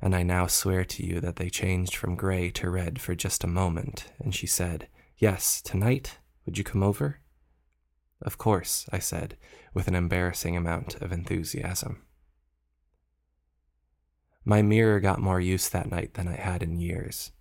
and 0.00 0.14
I 0.14 0.22
now 0.22 0.46
swear 0.46 0.84
to 0.84 1.04
you 1.04 1.20
that 1.20 1.36
they 1.36 1.50
changed 1.50 1.96
from 1.96 2.14
gray 2.14 2.50
to 2.52 2.70
red 2.70 3.00
for 3.00 3.14
just 3.14 3.44
a 3.44 3.48
moment, 3.48 4.12
and 4.18 4.34
she 4.34 4.46
said, 4.46 4.88
Yes, 5.16 5.60
tonight? 5.62 6.18
Would 6.44 6.58
you 6.58 6.64
come 6.64 6.82
over? 6.82 7.20
Of 8.20 8.38
course, 8.38 8.88
I 8.92 8.98
said, 8.98 9.36
with 9.74 9.88
an 9.88 9.94
embarrassing 9.94 10.56
amount 10.56 10.96
of 10.96 11.12
enthusiasm. 11.12 12.02
My 14.44 14.62
mirror 14.62 14.98
got 14.98 15.20
more 15.20 15.40
use 15.40 15.68
that 15.68 15.90
night 15.90 16.14
than 16.14 16.26
I 16.26 16.36
had 16.36 16.62
in 16.62 16.80
years. 16.80 17.32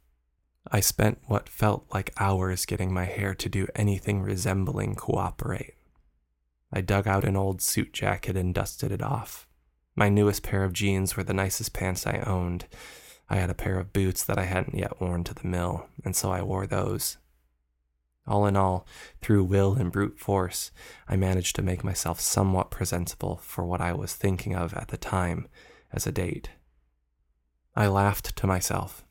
I 0.69 0.81
spent 0.81 1.19
what 1.27 1.47
felt 1.47 1.85
like 1.93 2.13
hours 2.17 2.65
getting 2.65 2.93
my 2.93 3.05
hair 3.05 3.33
to 3.35 3.49
do 3.49 3.67
anything 3.75 4.21
resembling 4.21 4.95
cooperate. 4.95 5.75
I 6.71 6.81
dug 6.81 7.07
out 7.07 7.23
an 7.23 7.37
old 7.37 7.61
suit 7.61 7.93
jacket 7.93 8.35
and 8.35 8.53
dusted 8.53 8.91
it 8.91 9.01
off. 9.01 9.47
My 9.95 10.09
newest 10.09 10.43
pair 10.43 10.63
of 10.63 10.73
jeans 10.73 11.15
were 11.15 11.23
the 11.23 11.33
nicest 11.33 11.73
pants 11.73 12.05
I 12.05 12.19
owned. 12.19 12.67
I 13.29 13.37
had 13.37 13.49
a 13.49 13.55
pair 13.55 13.79
of 13.79 13.93
boots 13.93 14.23
that 14.25 14.37
I 14.37 14.43
hadn't 14.43 14.77
yet 14.77 14.99
worn 15.01 15.23
to 15.23 15.33
the 15.33 15.47
mill, 15.47 15.87
and 16.03 16.15
so 16.15 16.31
I 16.31 16.41
wore 16.41 16.67
those. 16.67 17.17
All 18.27 18.45
in 18.45 18.57
all, 18.57 18.85
through 19.21 19.45
will 19.45 19.75
and 19.75 19.91
brute 19.91 20.19
force, 20.19 20.71
I 21.07 21.15
managed 21.15 21.55
to 21.55 21.61
make 21.61 21.83
myself 21.83 22.19
somewhat 22.19 22.71
presentable 22.71 23.37
for 23.37 23.65
what 23.65 23.81
I 23.81 23.93
was 23.93 24.13
thinking 24.13 24.55
of 24.55 24.73
at 24.73 24.89
the 24.89 24.97
time 24.97 25.47
as 25.93 26.05
a 26.05 26.11
date. 26.11 26.49
I 27.75 27.87
laughed 27.87 28.35
to 28.35 28.47
myself. 28.47 29.05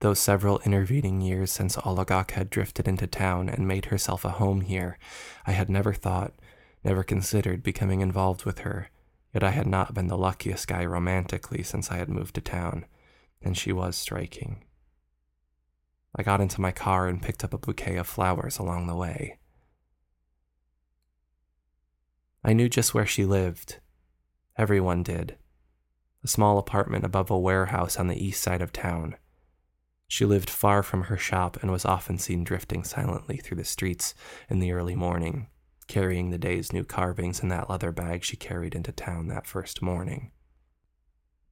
Though 0.00 0.14
several 0.14 0.58
intervening 0.60 1.20
years 1.20 1.52
since 1.52 1.76
Oligok 1.76 2.32
had 2.32 2.50
drifted 2.50 2.88
into 2.88 3.06
town 3.06 3.48
and 3.48 3.68
made 3.68 3.86
herself 3.86 4.24
a 4.24 4.30
home 4.30 4.62
here, 4.62 4.98
I 5.46 5.52
had 5.52 5.70
never 5.70 5.92
thought, 5.92 6.34
never 6.82 7.04
considered 7.04 7.62
becoming 7.62 8.00
involved 8.00 8.44
with 8.44 8.60
her 8.60 8.88
Yet 9.32 9.42
I 9.42 9.50
had 9.50 9.66
not 9.66 9.94
been 9.94 10.08
the 10.08 10.18
luckiest 10.18 10.68
guy 10.68 10.84
romantically 10.84 11.62
since 11.62 11.90
I 11.90 11.96
had 11.96 12.08
moved 12.08 12.34
to 12.34 12.40
town, 12.40 12.84
and 13.40 13.56
she 13.56 13.72
was 13.72 13.96
striking. 13.96 14.64
I 16.14 16.22
got 16.22 16.40
into 16.40 16.60
my 16.60 16.72
car 16.72 17.08
and 17.08 17.22
picked 17.22 17.42
up 17.42 17.54
a 17.54 17.58
bouquet 17.58 17.96
of 17.96 18.06
flowers 18.06 18.58
along 18.58 18.86
the 18.86 18.96
way. 18.96 19.38
I 22.44 22.52
knew 22.52 22.68
just 22.68 22.92
where 22.92 23.06
she 23.06 23.24
lived. 23.24 23.80
Everyone 24.56 25.02
did. 25.02 25.38
a 26.24 26.28
small 26.28 26.58
apartment 26.58 27.04
above 27.04 27.30
a 27.30 27.38
warehouse 27.38 27.96
on 27.96 28.06
the 28.06 28.24
east 28.24 28.42
side 28.42 28.62
of 28.62 28.72
town. 28.72 29.16
She 30.06 30.24
lived 30.24 30.50
far 30.50 30.82
from 30.82 31.04
her 31.04 31.16
shop 31.16 31.56
and 31.62 31.70
was 31.70 31.84
often 31.84 32.18
seen 32.18 32.44
drifting 32.44 32.84
silently 32.84 33.38
through 33.38 33.56
the 33.56 33.64
streets 33.64 34.14
in 34.48 34.60
the 34.60 34.72
early 34.72 34.94
morning, 34.94 35.48
carrying 35.88 36.30
the 36.30 36.38
day's 36.38 36.72
new 36.72 36.84
carvings 36.84 37.40
in 37.40 37.48
that 37.48 37.70
leather 37.70 37.92
bag 37.92 38.22
she 38.22 38.36
carried 38.36 38.74
into 38.74 38.92
town 38.92 39.28
that 39.28 39.46
first 39.46 39.82
morning. 39.82 40.30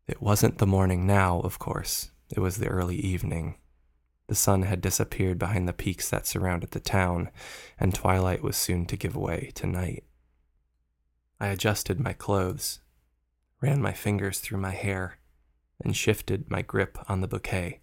It 0.07 0.21
wasn't 0.21 0.59
the 0.59 0.67
morning 0.67 1.07
now, 1.07 1.41
of 1.41 1.59
course, 1.59 2.11
it 2.29 2.41
was 2.41 2.59
the 2.59 2.69
early 2.69 2.97
evening. 2.97 3.57
The 4.31 4.37
sun 4.37 4.63
had 4.63 4.81
disappeared 4.81 5.41
behind 5.41 5.67
the 5.67 5.73
peaks 5.73 6.09
that 6.11 6.25
surrounded 6.25 6.71
the 6.71 6.79
town, 6.79 7.31
and 7.81 7.93
twilight 7.93 8.45
was 8.45 8.57
soon 8.57 8.87
to 8.87 8.97
give 8.97 9.17
way 9.17 9.51
to 9.57 9.67
night. 9.67 10.05
I 11.41 11.49
adjusted 11.49 11.99
my 11.99 12.13
clothes, 12.13 12.79
ran 13.61 13.83
my 13.83 13.93
fingers 13.93 14.39
through 14.39 14.61
my 14.61 14.71
hair, 14.71 15.19
and 15.85 15.97
shifted 15.97 16.49
my 16.49 16.63
grip 16.63 16.97
on 17.09 17.23
the 17.23 17.27
bouquet. 17.27 17.81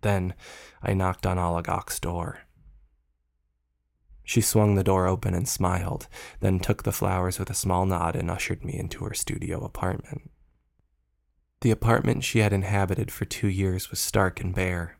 Then 0.00 0.32
I 0.82 0.94
knocked 0.94 1.26
on 1.26 1.36
Oligok's 1.36 2.00
door. 2.00 2.38
She 4.22 4.40
swung 4.40 4.76
the 4.76 4.82
door 4.82 5.06
open 5.06 5.34
and 5.34 5.46
smiled, 5.46 6.08
then 6.40 6.58
took 6.58 6.84
the 6.84 6.90
flowers 6.90 7.38
with 7.38 7.50
a 7.50 7.54
small 7.54 7.84
nod 7.84 8.16
and 8.16 8.30
ushered 8.30 8.64
me 8.64 8.78
into 8.78 9.04
her 9.04 9.12
studio 9.12 9.62
apartment. 9.62 10.30
The 11.60 11.70
apartment 11.70 12.24
she 12.24 12.38
had 12.38 12.54
inhabited 12.54 13.12
for 13.12 13.26
two 13.26 13.48
years 13.48 13.90
was 13.90 14.00
stark 14.00 14.40
and 14.40 14.54
bare. 14.54 14.96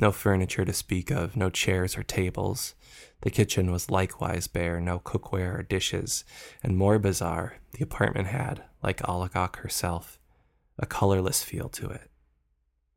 No 0.00 0.12
furniture 0.12 0.64
to 0.64 0.72
speak 0.72 1.10
of, 1.10 1.36
no 1.36 1.50
chairs 1.50 1.98
or 1.98 2.04
tables. 2.04 2.74
The 3.22 3.30
kitchen 3.30 3.72
was 3.72 3.90
likewise 3.90 4.46
bare, 4.46 4.80
no 4.80 5.00
cookware 5.00 5.58
or 5.58 5.62
dishes, 5.64 6.24
and 6.62 6.76
more 6.76 7.00
bizarre, 7.00 7.56
the 7.72 7.82
apartment 7.82 8.28
had, 8.28 8.62
like 8.80 9.02
Oligok 9.02 9.56
herself, 9.56 10.20
a 10.78 10.86
colorless 10.86 11.42
feel 11.42 11.68
to 11.70 11.90
it. 11.90 12.10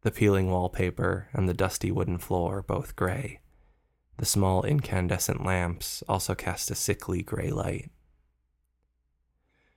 The 0.04 0.12
peeling 0.12 0.52
wallpaper 0.52 1.30
and 1.34 1.50
the 1.50 1.56
dusty 1.56 1.92
wooden 1.92 2.20
floor 2.20 2.62
both 2.62 2.96
gray. 2.96 3.42
The 4.18 4.26
small 4.26 4.64
incandescent 4.64 5.44
lamps 5.44 6.04
also 6.08 6.36
cast 6.36 6.70
a 6.70 6.76
sickly 6.76 7.24
gray 7.24 7.50
light. 7.50 7.90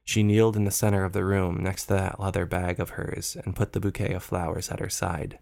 She 0.04 0.22
kneeled 0.22 0.56
in 0.56 0.64
the 0.64 0.70
center 0.70 1.04
of 1.04 1.14
the 1.14 1.24
room 1.24 1.62
next 1.62 1.86
to 1.86 1.94
that 1.94 2.20
leather 2.20 2.44
bag 2.44 2.78
of 2.78 2.90
hers 2.90 3.38
and 3.42 3.56
put 3.56 3.72
the 3.72 3.80
bouquet 3.80 4.12
of 4.12 4.22
flowers 4.22 4.68
at 4.68 4.80
her 4.80 4.90
side. 4.90 5.38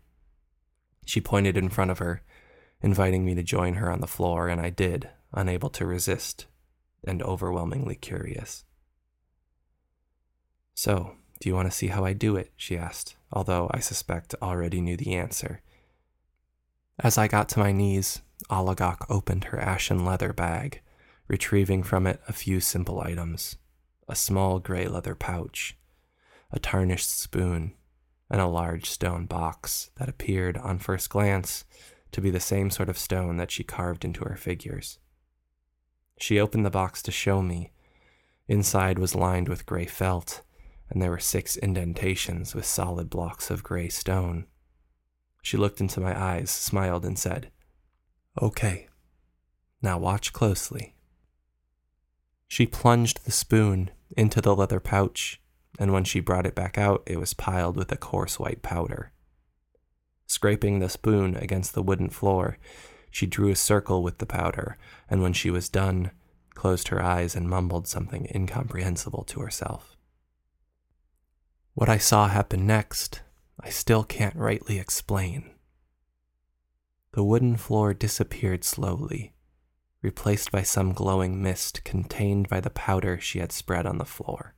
She 1.04 1.20
pointed 1.20 1.56
in 1.56 1.68
front 1.68 1.90
of 1.90 1.98
her, 1.98 2.22
inviting 2.80 3.24
me 3.24 3.34
to 3.34 3.42
join 3.42 3.74
her 3.74 3.90
on 3.90 4.00
the 4.00 4.06
floor, 4.06 4.48
and 4.48 4.60
I 4.60 4.70
did, 4.70 5.08
unable 5.32 5.70
to 5.70 5.86
resist 5.86 6.46
and 7.04 7.22
overwhelmingly 7.22 7.96
curious. 7.96 8.64
So, 10.74 11.16
do 11.40 11.48
you 11.48 11.54
want 11.54 11.70
to 11.70 11.76
see 11.76 11.88
how 11.88 12.04
I 12.04 12.12
do 12.12 12.36
it? 12.36 12.52
she 12.56 12.76
asked, 12.76 13.16
although 13.32 13.70
I 13.72 13.80
suspect 13.80 14.34
already 14.40 14.80
knew 14.80 14.96
the 14.96 15.14
answer. 15.14 15.60
As 16.98 17.18
I 17.18 17.28
got 17.28 17.48
to 17.50 17.58
my 17.58 17.72
knees, 17.72 18.22
Oligok 18.50 19.06
opened 19.08 19.44
her 19.44 19.58
ashen 19.58 20.04
leather 20.04 20.32
bag, 20.32 20.82
retrieving 21.26 21.82
from 21.82 22.06
it 22.06 22.20
a 22.28 22.32
few 22.32 22.60
simple 22.60 23.00
items 23.00 23.56
a 24.08 24.14
small 24.14 24.58
gray 24.58 24.86
leather 24.86 25.14
pouch, 25.14 25.76
a 26.50 26.58
tarnished 26.58 27.08
spoon, 27.08 27.72
and 28.32 28.40
a 28.40 28.46
large 28.46 28.88
stone 28.88 29.26
box 29.26 29.90
that 29.96 30.08
appeared, 30.08 30.56
on 30.56 30.78
first 30.78 31.10
glance, 31.10 31.66
to 32.12 32.20
be 32.22 32.30
the 32.30 32.40
same 32.40 32.70
sort 32.70 32.88
of 32.88 32.98
stone 32.98 33.36
that 33.36 33.50
she 33.50 33.62
carved 33.62 34.06
into 34.06 34.24
her 34.24 34.36
figures. 34.36 34.98
She 36.18 36.40
opened 36.40 36.64
the 36.64 36.70
box 36.70 37.02
to 37.02 37.12
show 37.12 37.42
me. 37.42 37.72
Inside 38.48 38.98
was 38.98 39.14
lined 39.14 39.50
with 39.50 39.66
gray 39.66 39.84
felt, 39.84 40.40
and 40.88 41.02
there 41.02 41.10
were 41.10 41.18
six 41.18 41.58
indentations 41.58 42.54
with 42.54 42.64
solid 42.64 43.10
blocks 43.10 43.50
of 43.50 43.62
gray 43.62 43.90
stone. 43.90 44.46
She 45.42 45.58
looked 45.58 45.82
into 45.82 46.00
my 46.00 46.18
eyes, 46.18 46.50
smiled, 46.50 47.04
and 47.04 47.18
said, 47.18 47.50
Okay, 48.40 48.88
now 49.82 49.98
watch 49.98 50.32
closely. 50.32 50.94
She 52.48 52.64
plunged 52.64 53.26
the 53.26 53.32
spoon 53.32 53.90
into 54.16 54.40
the 54.40 54.56
leather 54.56 54.80
pouch, 54.80 55.41
and 55.78 55.92
when 55.92 56.04
she 56.04 56.20
brought 56.20 56.46
it 56.46 56.54
back 56.54 56.78
out, 56.78 57.02
it 57.06 57.18
was 57.18 57.34
piled 57.34 57.76
with 57.76 57.90
a 57.92 57.96
coarse 57.96 58.38
white 58.38 58.62
powder. 58.62 59.12
Scraping 60.26 60.78
the 60.78 60.88
spoon 60.88 61.36
against 61.36 61.74
the 61.74 61.82
wooden 61.82 62.08
floor, 62.08 62.58
she 63.10 63.26
drew 63.26 63.50
a 63.50 63.56
circle 63.56 64.02
with 64.02 64.18
the 64.18 64.26
powder, 64.26 64.78
and 65.08 65.22
when 65.22 65.32
she 65.32 65.50
was 65.50 65.68
done, 65.68 66.10
closed 66.54 66.88
her 66.88 67.02
eyes 67.02 67.34
and 67.36 67.48
mumbled 67.48 67.86
something 67.86 68.26
incomprehensible 68.34 69.24
to 69.24 69.40
herself. 69.40 69.96
What 71.74 71.88
I 71.88 71.98
saw 71.98 72.28
happen 72.28 72.66
next, 72.66 73.22
I 73.60 73.70
still 73.70 74.04
can't 74.04 74.36
rightly 74.36 74.78
explain. 74.78 75.50
The 77.12 77.24
wooden 77.24 77.56
floor 77.56 77.92
disappeared 77.92 78.64
slowly, 78.64 79.34
replaced 80.00 80.50
by 80.50 80.62
some 80.62 80.92
glowing 80.92 81.42
mist 81.42 81.84
contained 81.84 82.48
by 82.48 82.60
the 82.60 82.70
powder 82.70 83.20
she 83.20 83.38
had 83.38 83.52
spread 83.52 83.86
on 83.86 83.98
the 83.98 84.04
floor. 84.04 84.54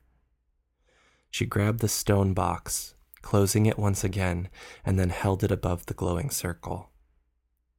She 1.35 1.47
grabbed 1.47 1.81
the 1.81 1.89
stone 1.89 2.33
box, 2.33 2.95
closing 3.21 3.67
it 3.67 3.77
once 3.77 4.05
again, 4.05 4.49
and 4.85 5.01
then 5.01 5.09
held 5.09 5.43
it 5.43 5.51
above 5.51 5.87
the 5.87 5.93
glowing 5.93 6.31
circle. 6.31 6.93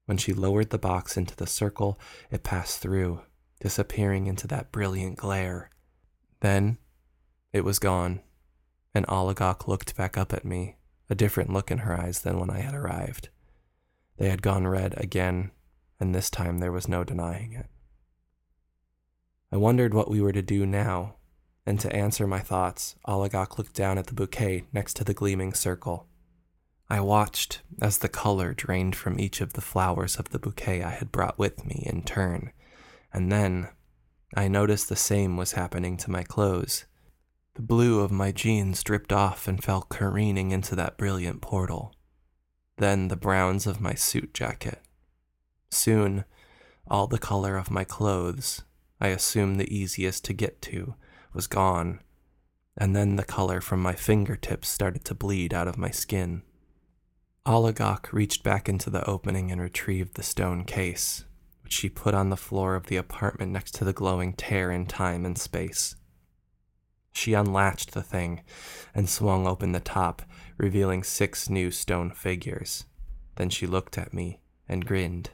When 0.08 0.18
she 0.18 0.34
lowered 0.34 0.72
the 0.72 0.78
box 0.78 1.16
into 1.16 1.38
the 1.38 1.48
circle, 1.48 1.98
it 2.30 2.44
passed 2.44 2.82
through, 2.82 3.22
disappearing 3.62 4.28
into 4.28 4.46
that 4.48 4.74
brilliant 4.74 5.16
glare. 5.16 5.70
Then 6.42 6.80
it 7.54 7.64
was 7.64 7.80
gone, 7.80 8.20
and 8.94 9.08
Oligok 9.08 9.70
looked 9.70 9.96
back 9.96 10.18
up 10.18 10.34
at 10.34 10.44
me, 10.44 10.76
a 11.10 11.16
different 11.16 11.50
look 11.50 11.72
in 11.72 11.78
her 11.78 11.98
eyes 11.98 12.24
than 12.24 12.38
when 12.38 12.50
I 12.50 12.60
had 12.60 12.74
arrived. 12.74 13.30
They 14.18 14.28
had 14.28 14.42
gone 14.42 14.68
red 14.68 14.96
again, 14.98 15.52
and 15.98 16.14
this 16.14 16.30
time 16.30 16.58
there 16.58 16.74
was 16.74 16.90
no 16.90 17.06
denying 17.06 17.54
it. 17.54 17.68
I 19.50 19.56
wondered 19.56 19.94
what 19.94 20.12
we 20.12 20.20
were 20.20 20.34
to 20.34 20.42
do 20.42 20.66
now, 20.66 21.16
and 21.66 21.80
to 21.80 21.94
answer 21.96 22.28
my 22.28 22.40
thoughts, 22.40 22.96
Oligok 23.08 23.58
looked 23.58 23.74
down 23.74 23.98
at 23.98 24.08
the 24.08 24.14
bouquet 24.14 24.66
next 24.72 24.96
to 24.96 25.04
the 25.04 25.14
gleaming 25.14 25.54
circle. 25.54 26.08
I 26.90 27.00
watched 27.00 27.62
as 27.82 27.98
the 27.98 28.10
color 28.10 28.54
drained 28.54 28.96
from 28.96 29.20
each 29.20 29.42
of 29.42 29.54
the 29.54 29.62
flowers 29.62 30.18
of 30.18 30.30
the 30.30 30.40
bouquet 30.40 30.84
I 30.84 30.92
had 30.92 31.12
brought 31.12 31.40
with 31.40 31.66
me 31.66 31.84
in 31.86 32.04
turn, 32.04 32.52
and 33.12 33.32
then 33.32 33.70
I 34.36 34.48
noticed 34.48 34.90
the 34.90 34.96
same 34.96 35.38
was 35.38 35.54
happening 35.54 35.98
to 35.98 36.12
my 36.12 36.24
clothes. 36.24 36.86
The 37.56 37.62
blue 37.62 38.02
of 38.02 38.12
my 38.12 38.32
jeans 38.32 38.84
dripped 38.84 39.14
off 39.14 39.48
and 39.48 39.64
fell 39.64 39.82
careening 39.90 40.52
into 40.52 40.76
that 40.76 40.98
brilliant 40.98 41.42
portal 41.42 41.96
then 42.78 43.08
the 43.08 43.16
browns 43.16 43.66
of 43.66 43.82
my 43.82 43.94
suit 43.94 44.34
jacket. 44.34 44.82
Soon, 45.70 46.26
all 46.88 47.08
the 47.08 47.18
color 47.18 47.58
of 47.58 47.72
my 47.72 47.84
clothes, 47.84 48.64
I 49.00 49.10
assumed 49.10 49.60
the 49.60 49.74
easiest 49.74 50.26
to 50.26 50.34
get 50.34 50.62
to, 50.64 50.96
was 51.36 51.48
gone, 51.48 52.00
and 52.78 52.96
then 52.96 53.16
the 53.16 53.24
color 53.24 53.62
from 53.62 53.82
my 53.82 53.94
fingertips 53.94 54.68
started 54.68 55.06
to 55.06 55.14
bleed 55.14 55.54
out 55.54 55.68
of 55.68 55.78
my 55.78 55.90
skin. 55.90 56.42
Oligok 57.46 58.12
reached 58.12 58.44
back 58.44 58.68
into 58.68 58.90
the 58.90 59.08
opening 59.08 59.52
and 59.52 59.62
retrieved 59.62 60.16
the 60.16 60.24
stone 60.24 60.64
case, 60.64 61.26
which 61.62 61.74
she 61.74 61.90
put 61.90 62.16
on 62.16 62.30
the 62.30 62.38
floor 62.38 62.76
of 62.76 62.88
the 62.88 62.98
apartment 62.98 63.52
next 63.52 63.76
to 63.76 63.84
the 63.84 63.94
glowing 63.94 64.34
tear 64.34 64.72
in 64.72 64.86
time 64.88 65.26
and 65.26 65.38
space. 65.38 65.96
She 67.14 67.34
unlatched 67.34 67.94
the 67.94 68.04
thing 68.04 68.42
and 68.94 69.08
swung 69.08 69.48
open 69.48 69.72
the 69.72 69.80
top, 69.80 70.24
revealing 70.58 71.04
six 71.04 71.50
new 71.50 71.72
stone 71.72 72.12
figures. 72.12 72.86
Then 73.36 73.50
she 73.50 73.68
looked 73.68 73.98
at 73.98 74.14
me 74.14 74.42
and 74.68 74.86
grinned. 74.86 75.30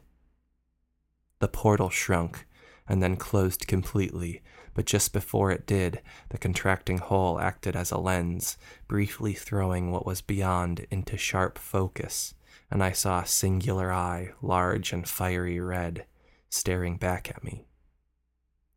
The 1.39 1.47
portal 1.47 1.89
shrunk 1.89 2.45
and 2.88 3.02
then 3.02 3.16
closed 3.16 3.68
completely, 3.68 4.41
but 4.74 4.86
just 4.86 5.14
before 5.14 5.52
it 5.52 5.68
did, 5.68 6.02
the 6.30 6.38
contracting 6.38 6.98
hole 6.98 7.40
acted 7.40 7.76
as 7.76 7.92
a 7.92 7.98
lens, 7.98 8.58
briefly 8.88 9.34
throwing 9.34 9.92
what 9.92 10.06
was 10.06 10.22
beyond 10.22 10.86
into 10.90 11.18
sharp 11.18 11.58
focus, 11.58 12.34
and 12.70 12.84
I 12.84 12.92
saw 12.92 13.22
a 13.22 13.28
singular 13.28 13.92
eye, 13.92 14.32
large 14.42 14.94
and 14.94 15.08
fiery 15.08 15.60
red, 15.60 16.06
staring 16.50 16.98
back 16.98 17.30
at 17.30 17.44
me. 17.44 17.66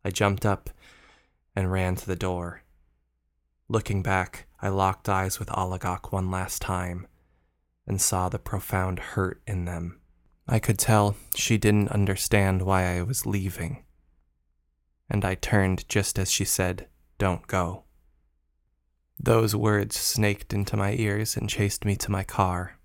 I 0.04 0.10
jumped 0.10 0.44
up 0.44 0.70
and 1.56 1.70
ran 1.70 1.94
to 1.96 2.06
the 2.06 2.16
door. 2.16 2.62
Looking 3.68 4.02
back, 4.02 4.46
I 4.60 4.68
locked 4.68 5.08
eyes 5.08 5.38
with 5.38 5.48
Oligok 5.48 6.12
one 6.12 6.30
last 6.30 6.60
time 6.60 7.06
and 7.86 8.00
saw 8.00 8.28
the 8.28 8.38
profound 8.38 8.98
hurt 8.98 9.42
in 9.46 9.64
them. 9.64 10.00
I 10.46 10.58
could 10.58 10.78
tell 10.78 11.16
she 11.34 11.56
didn't 11.56 11.88
understand 11.88 12.62
why 12.62 12.96
I 12.96 13.02
was 13.02 13.26
leaving. 13.26 13.83
And 15.08 15.24
I 15.24 15.34
turned 15.34 15.88
just 15.88 16.18
as 16.18 16.30
she 16.30 16.44
said, 16.44 16.88
Don't 17.18 17.46
go. 17.46 17.84
Those 19.18 19.54
words 19.54 19.96
snaked 19.96 20.52
into 20.52 20.76
my 20.76 20.92
ears 20.94 21.36
and 21.36 21.48
chased 21.48 21.84
me 21.84 21.96
to 21.96 22.10
my 22.10 22.24
car. 22.24 22.78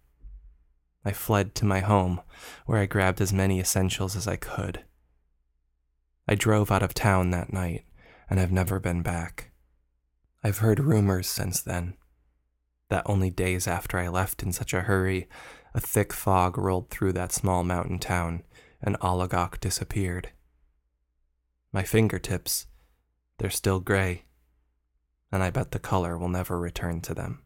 I 1.03 1.11
fled 1.11 1.55
to 1.55 1.65
my 1.65 1.79
home, 1.79 2.21
where 2.65 2.79
I 2.79 2.85
grabbed 2.85 3.21
as 3.21 3.33
many 3.33 3.59
essentials 3.59 4.15
as 4.15 4.27
I 4.27 4.35
could. 4.35 4.83
I 6.27 6.35
drove 6.35 6.71
out 6.71 6.83
of 6.83 6.93
town 6.93 7.31
that 7.31 7.51
night, 7.51 7.85
and 8.29 8.39
I've 8.39 8.51
never 8.51 8.79
been 8.79 9.01
back. 9.01 9.51
I've 10.43 10.59
heard 10.59 10.79
rumors 10.79 11.27
since 11.27 11.61
then. 11.61 11.95
that 12.89 13.03
only 13.05 13.29
days 13.29 13.67
after 13.67 13.97
I 13.99 14.07
left 14.07 14.41
in 14.43 14.51
such 14.51 14.73
a 14.73 14.81
hurry, 14.81 15.29
a 15.73 15.79
thick 15.79 16.11
fog 16.11 16.57
rolled 16.57 16.89
through 16.89 17.13
that 17.13 17.31
small 17.31 17.63
mountain 17.63 17.99
town 17.99 18.43
and 18.81 18.99
Oligok 18.99 19.59
disappeared. 19.59 20.31
My 21.71 21.83
fingertips, 21.83 22.67
they're 23.37 23.49
still 23.49 23.79
gray, 23.79 24.25
and 25.31 25.43
I 25.43 25.49
bet 25.49 25.71
the 25.71 25.79
color 25.79 26.17
will 26.17 26.29
never 26.29 26.59
return 26.59 27.01
to 27.01 27.13
them. 27.13 27.43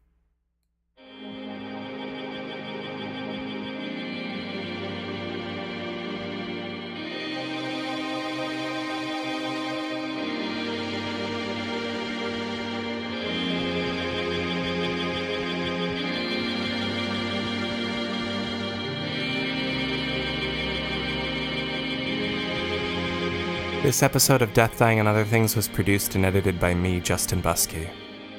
This 23.84 24.02
episode 24.02 24.42
of 24.42 24.54
Death, 24.54 24.78
Dying, 24.78 25.00
and 25.00 25.10
Other 25.10 25.26
Things 25.26 25.58
was 25.58 25.68
produced 25.68 26.16
and 26.16 26.26
edited 26.26 26.58
by 26.58 26.74
me, 26.74 27.02
Justin 27.02 27.42
Buskey. 27.42 27.90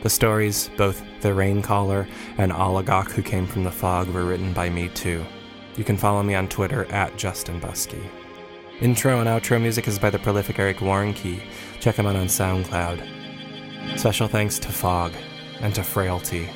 The 0.02 0.08
stories, 0.08 0.70
both 0.78 1.04
The 1.20 1.34
Rain 1.34 1.60
Caller 1.60 2.08
and 2.38 2.50
Oligok 2.50 3.10
Who 3.10 3.20
Came 3.20 3.46
from 3.46 3.62
the 3.62 3.70
Fog, 3.70 4.08
were 4.08 4.24
written 4.24 4.54
by 4.54 4.70
me 4.70 4.88
too. 4.88 5.22
You 5.76 5.84
can 5.84 5.98
follow 5.98 6.22
me 6.22 6.34
on 6.34 6.48
Twitter 6.48 6.86
at 6.86 7.18
Justin 7.18 7.60
Buskey. 7.60 8.02
Intro 8.80 9.20
and 9.20 9.28
outro 9.28 9.60
music 9.60 9.86
is 9.86 9.98
by 9.98 10.08
the 10.08 10.18
prolific 10.18 10.58
Eric 10.58 10.78
Warnke. 10.78 11.42
Check 11.78 11.96
him 11.96 12.06
out 12.06 12.16
on 12.16 12.28
SoundCloud. 12.28 13.98
Special 13.98 14.28
thanks 14.28 14.58
to 14.60 14.68
Fog 14.68 15.12
and 15.60 15.74
to 15.74 15.82
Frailty. 15.82 16.48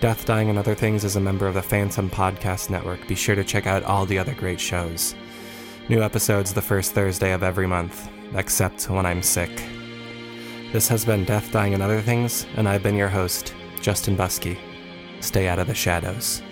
Death, 0.00 0.26
Dying, 0.26 0.50
and 0.50 0.58
Other 0.58 0.74
Things 0.74 1.02
is 1.02 1.16
a 1.16 1.20
member 1.20 1.46
of 1.46 1.54
the 1.54 1.62
Phantom 1.62 2.10
Podcast 2.10 2.68
Network. 2.68 3.08
Be 3.08 3.14
sure 3.14 3.34
to 3.34 3.42
check 3.42 3.66
out 3.66 3.84
all 3.84 4.04
the 4.04 4.18
other 4.18 4.34
great 4.34 4.60
shows. 4.60 5.14
New 5.86 6.02
episodes 6.02 6.54
the 6.54 6.62
first 6.62 6.92
Thursday 6.92 7.32
of 7.32 7.42
every 7.42 7.66
month, 7.66 8.08
except 8.36 8.88
when 8.88 9.04
I'm 9.04 9.22
sick. 9.22 9.50
This 10.72 10.88
has 10.88 11.04
been 11.04 11.26
Death, 11.26 11.52
Dying, 11.52 11.74
and 11.74 11.82
Other 11.82 12.00
Things, 12.00 12.46
and 12.56 12.66
I've 12.66 12.82
been 12.82 12.96
your 12.96 13.10
host, 13.10 13.54
Justin 13.82 14.16
Buskey. 14.16 14.56
Stay 15.20 15.46
out 15.46 15.58
of 15.58 15.66
the 15.66 15.74
shadows. 15.74 16.42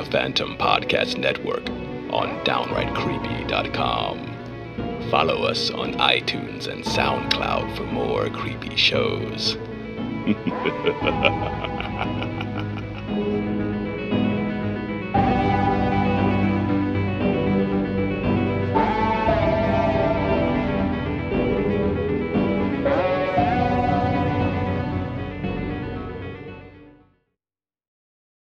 The 0.00 0.10
Phantom 0.10 0.56
Podcast 0.56 1.18
Network 1.18 1.68
on 2.10 2.42
DownrightCreepy.com. 2.46 5.10
Follow 5.10 5.42
us 5.42 5.68
on 5.70 5.92
iTunes 5.94 6.68
and 6.68 6.82
SoundCloud 6.82 7.76
for 7.76 7.84
more 7.84 8.30
creepy 8.30 8.76
shows. 8.76 9.58